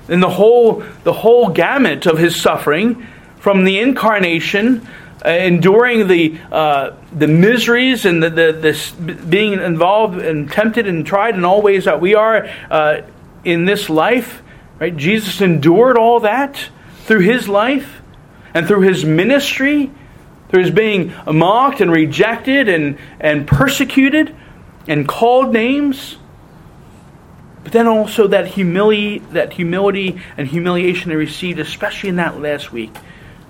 and 0.09 0.23
the 0.23 0.31
whole, 0.31 0.83
the 1.05 1.13
whole 1.13 1.49
gamut 1.49 2.07
of 2.07 2.19
his 2.19 2.41
suffering 2.41 3.07
from 3.41 3.65
the 3.65 3.79
incarnation, 3.79 4.87
uh, 5.25 5.31
enduring 5.31 6.07
the, 6.07 6.39
uh, 6.53 6.95
the 7.17 7.27
miseries 7.27 8.05
and 8.05 8.23
the, 8.23 8.31
the, 8.31 8.53
this 8.53 8.91
being 8.91 9.55
involved 9.55 10.19
and 10.19 10.51
tempted 10.51 10.87
and 10.87 11.07
tried 11.07 11.35
in 11.35 11.45
all 11.45 11.63
ways 11.63 11.87
that 11.87 12.01
we 12.01 12.15
are 12.15 12.49
uh, 12.71 13.03
in 13.45 13.65
this 13.65 13.89
life. 13.89 14.43
Right? 14.79 14.97
Jesus 14.97 15.41
endured 15.41 15.97
all 15.97 16.21
that 16.21 16.69
through 17.05 17.21
his 17.21 17.49
life 17.49 18.01
and 18.55 18.67
through 18.67 18.83
his 18.83 19.05
ministry, 19.05 19.91
through 20.51 20.63
his 20.63 20.71
being 20.71 21.15
mocked 21.27 21.81
and 21.81 21.91
rejected 21.91 22.69
and, 22.69 22.99
and 23.19 23.47
persecuted 23.47 24.37
and 24.87 25.09
called 25.09 25.53
names. 25.53 26.18
But 27.69 27.75
then 27.75 27.87
also 27.87 28.29
that 28.29 28.47
humility, 28.47 29.19
that 29.33 29.53
humility 29.53 30.23
and 30.39 30.49
humiliation 30.49 31.11
they 31.11 31.17
received, 31.17 31.59
especially 31.59 32.09
in 32.09 32.17
that 32.17 32.41
last 32.41 32.73
week, 32.73 32.97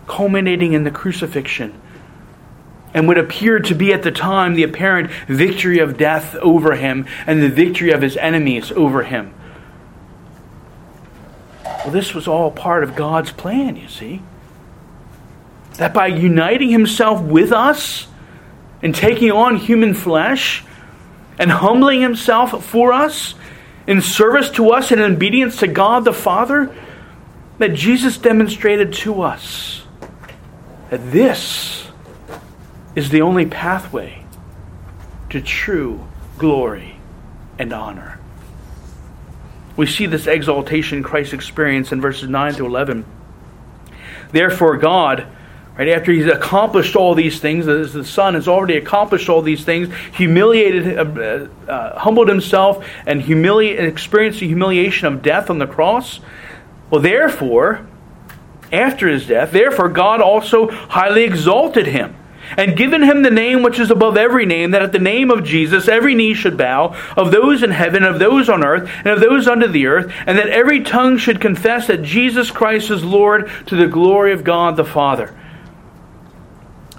culminating 0.08 0.72
in 0.72 0.82
the 0.82 0.90
crucifixion. 0.90 1.80
And 2.92 3.06
what 3.06 3.16
appeared 3.16 3.66
to 3.66 3.76
be 3.76 3.92
at 3.92 4.02
the 4.02 4.10
time 4.10 4.54
the 4.54 4.64
apparent 4.64 5.12
victory 5.28 5.78
of 5.78 5.96
death 5.96 6.34
over 6.34 6.74
him 6.74 7.06
and 7.28 7.40
the 7.40 7.48
victory 7.48 7.92
of 7.92 8.02
his 8.02 8.16
enemies 8.16 8.72
over 8.72 9.04
him. 9.04 9.32
Well, 11.64 11.90
this 11.90 12.12
was 12.12 12.26
all 12.26 12.50
part 12.50 12.82
of 12.82 12.96
God's 12.96 13.30
plan, 13.30 13.76
you 13.76 13.86
see. 13.86 14.20
That 15.74 15.94
by 15.94 16.08
uniting 16.08 16.70
himself 16.70 17.22
with 17.22 17.52
us 17.52 18.08
and 18.82 18.92
taking 18.92 19.30
on 19.30 19.58
human 19.58 19.94
flesh 19.94 20.64
and 21.38 21.52
humbling 21.52 22.00
himself 22.00 22.64
for 22.64 22.92
us, 22.92 23.36
in 23.88 24.02
service 24.02 24.50
to 24.50 24.70
us 24.70 24.92
and 24.92 25.00
in 25.00 25.14
obedience 25.14 25.56
to 25.56 25.66
God 25.66 26.04
the 26.04 26.12
Father 26.12 26.72
that 27.56 27.72
Jesus 27.72 28.18
demonstrated 28.18 28.92
to 28.92 29.22
us 29.22 29.82
that 30.90 31.10
this 31.10 31.88
is 32.94 33.08
the 33.08 33.22
only 33.22 33.46
pathway 33.46 34.22
to 35.30 35.40
true 35.40 36.06
glory 36.36 36.96
and 37.58 37.72
honor. 37.72 38.20
We 39.74 39.86
see 39.86 40.04
this 40.04 40.26
exaltation 40.26 41.02
Christ 41.02 41.32
experienced 41.32 41.90
in 41.90 42.00
verses 42.02 42.28
9 42.28 42.54
to 42.56 42.66
11. 42.66 43.06
Therefore, 44.32 44.76
God 44.76 45.26
Right 45.78 45.90
after 45.90 46.10
he's 46.10 46.26
accomplished 46.26 46.96
all 46.96 47.14
these 47.14 47.38
things, 47.38 47.64
the 47.66 48.04
Son 48.04 48.34
has 48.34 48.48
already 48.48 48.76
accomplished 48.76 49.28
all 49.28 49.42
these 49.42 49.64
things, 49.64 49.94
humiliated, 50.12 50.98
uh, 50.98 51.46
uh, 51.70 51.96
humbled 52.00 52.28
himself, 52.28 52.84
and 53.06 53.22
humili- 53.22 53.78
experienced 53.78 54.40
the 54.40 54.48
humiliation 54.48 55.06
of 55.06 55.22
death 55.22 55.50
on 55.50 55.60
the 55.60 55.68
cross. 55.68 56.18
Well, 56.90 57.00
therefore, 57.00 57.86
after 58.72 59.06
his 59.06 59.28
death, 59.28 59.52
therefore 59.52 59.88
God 59.88 60.20
also 60.20 60.68
highly 60.68 61.22
exalted 61.22 61.86
him 61.86 62.16
and 62.56 62.76
given 62.76 63.02
him 63.02 63.22
the 63.22 63.30
name 63.30 63.62
which 63.62 63.78
is 63.78 63.92
above 63.92 64.16
every 64.16 64.46
name, 64.46 64.72
that 64.72 64.82
at 64.82 64.90
the 64.90 64.98
name 64.98 65.30
of 65.30 65.44
Jesus 65.44 65.86
every 65.86 66.16
knee 66.16 66.34
should 66.34 66.56
bow, 66.56 66.96
of 67.16 67.30
those 67.30 67.62
in 67.62 67.70
heaven, 67.70 68.02
of 68.02 68.18
those 68.18 68.48
on 68.48 68.64
earth, 68.64 68.90
and 68.98 69.08
of 69.08 69.20
those 69.20 69.46
under 69.46 69.68
the 69.68 69.86
earth, 69.86 70.12
and 70.26 70.36
that 70.38 70.48
every 70.48 70.82
tongue 70.82 71.18
should 71.18 71.40
confess 71.40 71.86
that 71.86 72.02
Jesus 72.02 72.50
Christ 72.50 72.90
is 72.90 73.04
Lord 73.04 73.48
to 73.66 73.76
the 73.76 73.86
glory 73.86 74.32
of 74.32 74.42
God 74.42 74.76
the 74.76 74.84
Father 74.84 75.32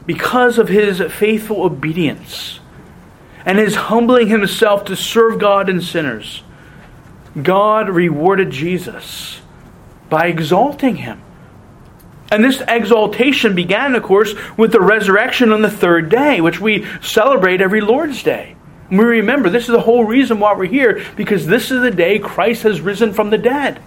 because 0.10 0.58
of 0.58 0.70
his 0.70 1.00
faithful 1.14 1.62
obedience 1.62 2.60
and 3.46 3.60
his 3.60 3.76
humbling 3.76 4.28
himself 4.28 4.86
to 4.86 4.96
serve 4.96 5.38
God 5.38 5.70
and 5.70 5.84
sinners, 5.84 6.42
God 7.44 7.88
rewarded 7.88 8.50
Jesus 8.50 9.40
by 10.10 10.26
exalting 10.26 10.96
him. 10.96 11.22
And 12.32 12.44
this 12.44 12.60
exaltation 12.68 13.54
began, 13.54 13.94
of 13.94 14.02
course, 14.02 14.34
with 14.58 14.72
the 14.72 14.82
resurrection 14.82 15.52
on 15.52 15.62
the 15.62 15.70
third 15.70 16.10
day, 16.10 16.42
which 16.42 16.60
we 16.60 16.88
celebrate 17.04 17.62
every 17.62 17.82
Lord's 17.82 18.24
Day. 18.24 18.56
And 18.90 18.98
we 18.98 19.06
remember 19.06 19.48
this 19.48 19.66
is 19.66 19.74
the 19.74 19.82
whole 19.82 20.06
reason 20.06 20.40
why 20.40 20.56
we're 20.56 20.66
here, 20.66 21.06
because 21.18 21.46
this 21.46 21.70
is 21.70 21.84
the 21.84 21.92
day 21.92 22.18
Christ 22.18 22.64
has 22.64 22.82
risen 22.82 23.14
from 23.14 23.30
the 23.30 23.38
dead. 23.38 23.80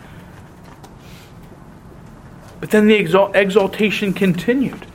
But 2.60 2.70
then 2.70 2.86
the 2.86 2.94
exaltation 2.94 4.14
continued. 4.14 4.86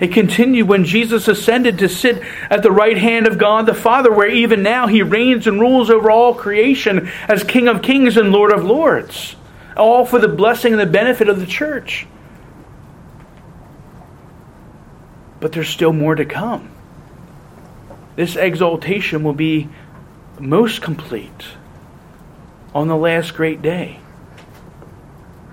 It 0.00 0.14
continued 0.14 0.66
when 0.66 0.84
Jesus 0.84 1.28
ascended 1.28 1.78
to 1.78 1.88
sit 1.88 2.22
at 2.48 2.62
the 2.62 2.72
right 2.72 2.96
hand 2.96 3.26
of 3.26 3.36
God 3.36 3.66
the 3.66 3.74
Father, 3.74 4.10
where 4.10 4.28
even 4.28 4.62
now 4.62 4.86
he 4.86 5.02
reigns 5.02 5.46
and 5.46 5.60
rules 5.60 5.90
over 5.90 6.10
all 6.10 6.34
creation 6.34 7.10
as 7.28 7.44
King 7.44 7.68
of 7.68 7.82
kings 7.82 8.16
and 8.16 8.32
Lord 8.32 8.50
of 8.50 8.64
lords, 8.64 9.36
all 9.76 10.06
for 10.06 10.18
the 10.18 10.28
blessing 10.28 10.72
and 10.72 10.80
the 10.80 10.86
benefit 10.86 11.28
of 11.28 11.38
the 11.38 11.46
church. 11.46 12.06
But 15.38 15.52
there's 15.52 15.68
still 15.68 15.92
more 15.92 16.14
to 16.14 16.24
come. 16.24 16.70
This 18.16 18.36
exaltation 18.36 19.22
will 19.22 19.34
be 19.34 19.68
most 20.38 20.80
complete 20.80 21.44
on 22.74 22.88
the 22.88 22.96
last 22.96 23.34
great 23.34 23.60
day 23.60 24.00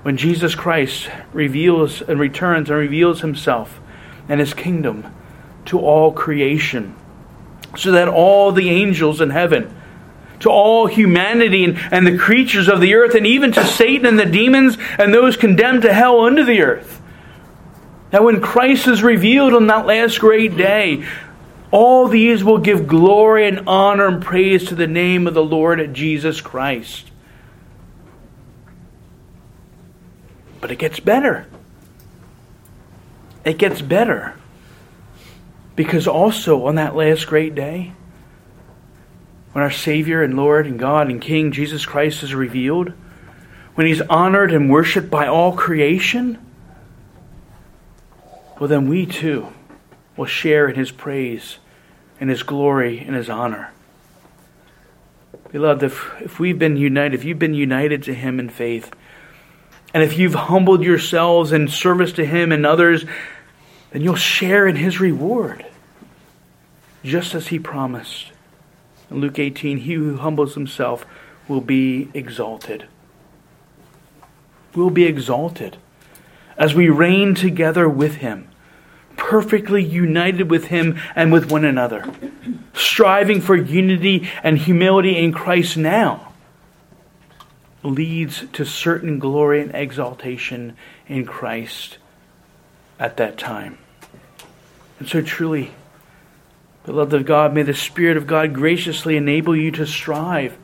when 0.04 0.16
Jesus 0.16 0.56
Christ 0.56 1.10
reveals 1.34 2.02
and 2.02 2.18
returns 2.18 2.70
and 2.70 2.80
reveals 2.80 3.20
himself 3.20 3.82
and 4.30 4.40
his 4.40 4.54
kingdom 4.54 5.06
to 5.66 5.80
all 5.80 6.12
creation, 6.12 6.96
so 7.76 7.92
that 7.92 8.08
all 8.08 8.52
the 8.52 8.70
angels 8.70 9.22
in 9.22 9.30
heaven, 9.30 9.74
to 10.40 10.50
all 10.50 10.88
humanity 10.88 11.64
and, 11.64 11.78
and 11.92 12.06
the 12.06 12.18
creatures 12.18 12.68
of 12.68 12.80
the 12.80 12.94
earth, 12.94 13.16
and 13.16 13.26
even 13.26 13.52
to 13.52 13.66
Satan 13.66 14.06
and 14.06 14.20
the 14.20 14.26
demons 14.26 14.78
and 14.98 15.14
those 15.14 15.36
condemned 15.36 15.82
to 15.82 15.94
hell 15.94 16.22
under 16.22 16.44
the 16.44 16.62
earth, 16.62 17.02
that 18.12 18.24
when 18.24 18.42
Christ 18.42 18.88
is 18.88 19.04
revealed 19.04 19.54
on 19.54 19.68
that 19.68 19.86
last 19.86 20.20
great 20.20 20.56
day, 20.56 21.06
all 21.72 22.08
these 22.08 22.44
will 22.44 22.60
give 22.60 22.88
glory 22.88 23.48
and 23.48 23.68
honor 23.68 24.08
and 24.08 24.24
praise 24.24 24.66
to 24.68 24.76
the 24.76 24.88
name 24.88 25.28
of 25.28 25.34
the 25.34 25.44
Lord 25.44 25.94
Jesus 25.94 26.40
Christ. 26.40 27.12
But 30.62 30.72
it 30.72 30.80
gets 30.80 31.00
better 31.00 31.48
it 33.48 33.58
gets 33.58 33.82
better. 33.82 34.36
Because 35.76 36.08
also 36.08 36.66
on 36.66 36.76
that 36.76 36.96
last 36.96 37.28
great 37.28 37.54
day, 37.54 37.94
when 39.54 39.64
our 39.64 39.72
Savior 39.72 40.24
and 40.24 40.36
Lord 40.36 40.66
and 40.66 40.80
God 40.80 41.10
and 41.10 41.22
King 41.22 41.52
Jesus 41.52 41.86
Christ 41.86 42.24
is 42.24 42.34
revealed, 42.34 42.94
when 43.76 43.88
He's 43.88 44.02
honored 44.02 44.52
and 44.52 44.70
worshiped 44.70 45.10
by 45.10 45.28
all 45.28 45.54
creation, 45.54 46.40
well, 48.60 48.68
then 48.68 48.88
we 48.88 49.06
too 49.06 49.48
will 50.16 50.26
share 50.26 50.68
in 50.68 50.76
His 50.76 50.92
praise 50.92 51.58
and 52.20 52.30
His 52.30 52.44
glory 52.44 53.00
and 53.00 53.16
His 53.16 53.30
honor. 53.30 53.72
Beloved, 55.52 55.84
if, 55.84 56.12
if 56.22 56.40
we've 56.40 56.60
been 56.60 56.76
united, 56.76 57.14
if 57.14 57.24
you've 57.24 57.40
been 57.40 57.54
united 57.54 58.04
to 58.04 58.14
Him 58.14 58.40
in 58.40 58.50
faith, 58.50 58.92
and 59.94 60.04
if 60.04 60.18
you've 60.18 60.34
humbled 60.34 60.84
yourselves 60.84 61.52
in 61.52 61.68
service 61.68 62.12
to 62.14 62.26
Him 62.26 62.52
and 62.52 62.66
others, 62.66 63.06
then 63.92 64.02
you'll 64.02 64.16
share 64.16 64.68
in 64.68 64.76
his 64.76 65.00
reward, 65.00 65.66
just 67.04 67.34
as 67.34 67.48
he 67.48 67.60
promised. 67.60 68.32
In 69.10 69.22
Luke 69.22 69.40
18, 69.40 69.80
he 69.80 69.94
who 69.94 70.18
humbles 70.18 70.56
himself 70.56 71.06
will 71.48 71.62
be 71.62 72.10
exalted. 72.14 72.86
Will 74.76 74.90
be 74.90 75.06
exalted 75.06 75.78
as 76.58 76.74
we 76.74 76.90
reign 76.90 77.36
together 77.36 77.88
with 77.88 78.16
him, 78.16 78.48
perfectly 79.16 79.84
united 79.84 80.50
with 80.50 80.66
him 80.66 81.00
and 81.16 81.32
with 81.32 81.52
one 81.52 81.64
another, 81.64 82.04
striving 82.74 83.40
for 83.40 83.56
unity 83.56 84.30
and 84.44 84.58
humility 84.58 85.18
in 85.18 85.32
Christ 85.32 85.78
now 85.78 86.34
leads 87.84 88.46
to 88.54 88.66
certain 88.66 89.20
glory 89.20 89.62
and 89.62 89.74
exaltation 89.74 90.76
in 91.08 91.26
Christ 91.26 91.98
at 93.00 93.18
that 93.18 93.38
time. 93.38 93.78
And 95.00 95.08
so 95.08 95.22
truly, 95.22 95.72
beloved 96.86 97.14
of 97.14 97.26
God, 97.26 97.54
may 97.54 97.64
the 97.64 97.74
Spirit 97.74 98.18
of 98.18 98.28
God 98.28 98.54
graciously 98.54 99.18
enable 99.18 99.56
you 99.56 99.72
to 99.72 99.86
strive. 99.86 100.58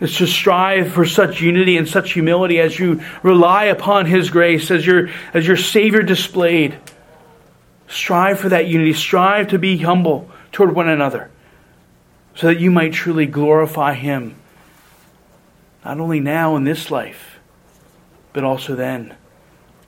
Is 0.00 0.16
to 0.16 0.26
strive 0.26 0.92
for 0.92 1.06
such 1.06 1.40
unity 1.40 1.76
and 1.76 1.88
such 1.88 2.12
humility 2.12 2.58
as 2.58 2.76
you 2.76 3.02
rely 3.22 3.66
upon 3.66 4.06
His 4.06 4.30
grace, 4.30 4.70
as 4.72 4.84
your, 4.84 5.10
as 5.32 5.46
your 5.46 5.56
Savior 5.56 6.02
displayed. 6.02 6.76
Strive 7.86 8.40
for 8.40 8.48
that 8.48 8.66
unity. 8.66 8.94
Strive 8.94 9.48
to 9.48 9.60
be 9.60 9.76
humble 9.78 10.28
toward 10.50 10.74
one 10.74 10.88
another 10.88 11.30
so 12.34 12.48
that 12.48 12.58
you 12.58 12.70
might 12.70 12.92
truly 12.92 13.26
glorify 13.26 13.94
Him, 13.94 14.34
not 15.84 16.00
only 16.00 16.18
now 16.18 16.56
in 16.56 16.64
this 16.64 16.90
life, 16.90 17.38
but 18.32 18.42
also 18.42 18.74
then, 18.74 19.14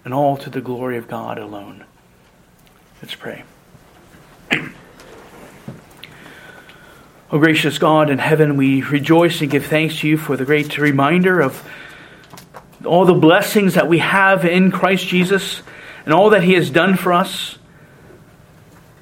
and 0.04 0.12
all 0.12 0.36
to 0.36 0.50
the 0.50 0.60
glory 0.60 0.96
of 0.96 1.08
God 1.08 1.38
alone. 1.38 1.84
Let's 3.02 3.14
pray. 3.14 3.44
O 7.32 7.38
gracious 7.38 7.78
God 7.78 8.10
in 8.10 8.18
heaven, 8.18 8.56
we 8.56 8.82
rejoice 8.82 9.40
and 9.40 9.50
give 9.50 9.66
thanks 9.66 9.98
to 10.00 10.08
you 10.08 10.16
for 10.16 10.36
the 10.36 10.44
great 10.44 10.78
reminder 10.78 11.40
of 11.40 11.68
all 12.84 13.04
the 13.04 13.14
blessings 13.14 13.74
that 13.74 13.88
we 13.88 13.98
have 13.98 14.44
in 14.44 14.70
Christ 14.70 15.08
Jesus 15.08 15.62
and 16.04 16.14
all 16.14 16.30
that 16.30 16.44
He 16.44 16.52
has 16.52 16.70
done 16.70 16.96
for 16.96 17.12
us. 17.12 17.58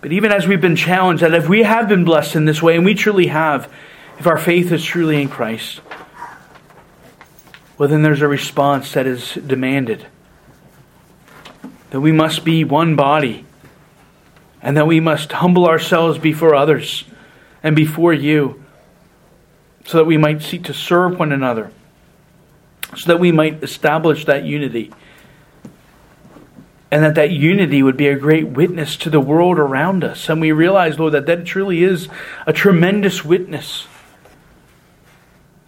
But 0.00 0.12
even 0.12 0.32
as 0.32 0.46
we've 0.46 0.60
been 0.60 0.76
challenged, 0.76 1.22
that 1.22 1.34
if 1.34 1.48
we 1.48 1.62
have 1.62 1.88
been 1.88 2.04
blessed 2.04 2.36
in 2.36 2.44
this 2.44 2.62
way, 2.62 2.76
and 2.76 2.84
we 2.84 2.94
truly 2.94 3.26
have, 3.26 3.72
if 4.18 4.26
our 4.26 4.38
faith 4.38 4.72
is 4.72 4.84
truly 4.84 5.20
in 5.20 5.28
Christ, 5.28 5.80
well, 7.76 7.88
then 7.88 8.02
there's 8.02 8.22
a 8.22 8.28
response 8.28 8.92
that 8.92 9.06
is 9.06 9.34
demanded. 9.34 10.06
That 11.92 12.00
we 12.00 12.12
must 12.12 12.44
be 12.44 12.64
one 12.64 12.96
body, 12.96 13.46
and 14.60 14.76
that 14.76 14.86
we 14.86 14.98
must 14.98 15.30
humble 15.32 15.66
ourselves 15.66 16.18
before 16.18 16.54
others 16.54 17.04
and 17.62 17.76
before 17.76 18.12
you, 18.12 18.62
so 19.84 19.98
that 19.98 20.04
we 20.04 20.16
might 20.16 20.42
seek 20.42 20.64
to 20.64 20.74
serve 20.74 21.18
one 21.18 21.32
another, 21.32 21.70
so 22.96 23.06
that 23.06 23.20
we 23.20 23.30
might 23.30 23.62
establish 23.62 24.24
that 24.24 24.44
unity 24.44 24.92
and 26.92 27.02
that 27.02 27.14
that 27.14 27.30
unity 27.30 27.82
would 27.82 27.96
be 27.96 28.08
a 28.08 28.14
great 28.14 28.48
witness 28.48 28.96
to 28.96 29.08
the 29.08 29.18
world 29.18 29.58
around 29.58 30.04
us. 30.04 30.28
And 30.28 30.42
we 30.42 30.52
realize, 30.52 30.98
Lord, 30.98 31.14
that 31.14 31.24
that 31.24 31.46
truly 31.46 31.82
is 31.82 32.06
a 32.46 32.52
tremendous 32.52 33.24
witness. 33.24 33.86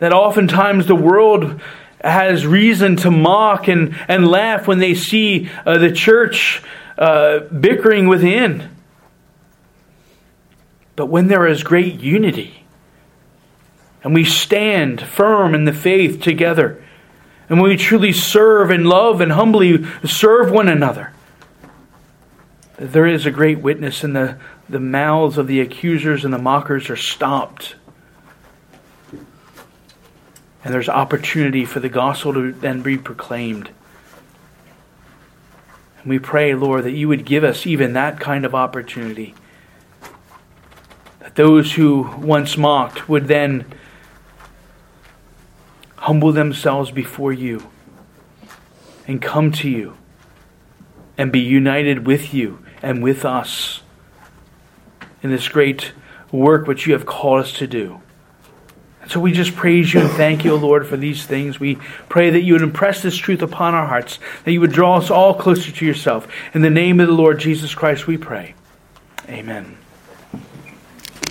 That 0.01 0.13
oftentimes 0.13 0.85
the 0.87 0.95
world 0.95 1.63
has 2.05 2.47
reason 2.47 2.97
to 2.97 3.11
mock 3.11 3.69
and, 3.69 3.97
and 4.09 4.29
laugh 4.29 4.67
when 4.67 4.79
they 4.79 4.95
see 4.95 5.51
uh, 5.65 5.79
the 5.79 5.91
church 5.91 6.63
uh, 6.99 7.41
bickering 7.41 8.07
within. 8.09 8.71
But 10.97 11.07
when 11.07 11.29
there 11.29 11.47
is 11.47 11.63
great 11.63 12.01
unity, 12.01 12.65
and 14.03 14.15
we 14.15 14.25
stand 14.25 15.01
firm 15.01 15.55
in 15.55 15.65
the 15.65 15.73
faith 15.73 16.21
together, 16.21 16.85
and 17.49 17.61
when 17.61 17.71
we 17.71 17.77
truly 17.77 18.13
serve 18.13 18.71
and 18.71 18.87
love 18.87 19.21
and 19.21 19.33
humbly 19.33 19.85
serve 20.05 20.51
one 20.51 20.69
another, 20.69 21.13
there 22.79 23.07
is 23.07 23.27
a 23.27 23.31
great 23.31 23.61
witness, 23.61 24.05
and 24.05 24.15
the, 24.15 24.39
the 24.69 24.81
mouths 24.81 25.39
of 25.39 25.47
the 25.47 25.61
accusers 25.61 26.25
and 26.25 26.35
the 26.35 26.39
mockers 26.39 26.91
are 26.91 26.97
stopped. 26.97 27.77
And 30.65 30.73
there's 30.73 30.89
opportunity 30.89 31.67
for 31.67 31.79
the 31.79 31.91
gospel 31.91 32.33
to 32.33 32.53
then 32.53 32.81
be 32.81 32.97
proclaimed. 32.97 33.69
And 35.99 36.07
we 36.07 36.19
pray, 36.19 36.55
Lord, 36.55 36.85
that 36.85 36.93
you 36.93 37.07
would 37.09 37.27
give 37.27 37.45
us 37.45 37.67
even 37.67 37.93
that 37.93 38.19
kind 38.19 38.47
of 38.47 38.55
opportunity. 38.55 39.35
That 41.21 41.35
those 41.35 41.75
who 41.75 42.11
once 42.19 42.57
mocked 42.57 43.09
would 43.11 43.29
then 43.29 43.67
humble 45.97 46.33
themselves 46.33 46.91
before 46.91 47.33
you 47.33 47.71
and 49.07 49.21
come 49.21 49.53
to 49.53 49.69
you 49.69 49.97
and 51.17 51.31
be 51.31 51.41
united 51.41 52.07
with 52.07 52.33
you 52.35 52.65
and 52.83 53.03
with 53.03 53.25
us 53.25 53.83
in 55.23 55.31
this 55.31 55.49
great 55.49 55.93
work 56.31 56.67
which 56.67 56.87
you 56.87 56.93
have 56.93 57.07
called 57.07 57.41
us 57.41 57.53
to 57.55 57.67
do. 57.67 58.01
And 59.05 59.13
so 59.13 59.21
we 59.21 59.33
just 59.33 59.55
praise 59.55 59.93
you 59.93 60.01
and 60.01 60.09
thank 60.13 60.47
you, 60.47 60.55
Lord, 60.55 60.87
for 60.87 60.97
these 60.97 61.27
things. 61.27 61.61
We 61.61 61.75
pray 62.09 62.31
that 62.31 62.41
you 62.41 62.55
would 62.55 62.63
impress 62.63 63.03
this 63.03 63.15
truth 63.15 63.43
upon 63.43 63.75
our 63.75 63.87
hearts, 63.87 64.19
that 64.45 64.53
you 64.53 64.63
would 64.63 64.73
draw 64.73 64.97
us 64.97 65.11
all 65.11 65.35
closer 65.35 65.71
to 65.71 65.85
yourself. 65.85 66.27
In 66.55 66.63
the 66.63 66.71
name 66.71 67.01
of 67.01 67.09
the 67.09 67.13
Lord 67.13 67.39
Jesus 67.39 67.75
Christ, 67.75 68.07
we 68.07 68.17
pray. 68.17 68.55
Amen. 69.29 69.77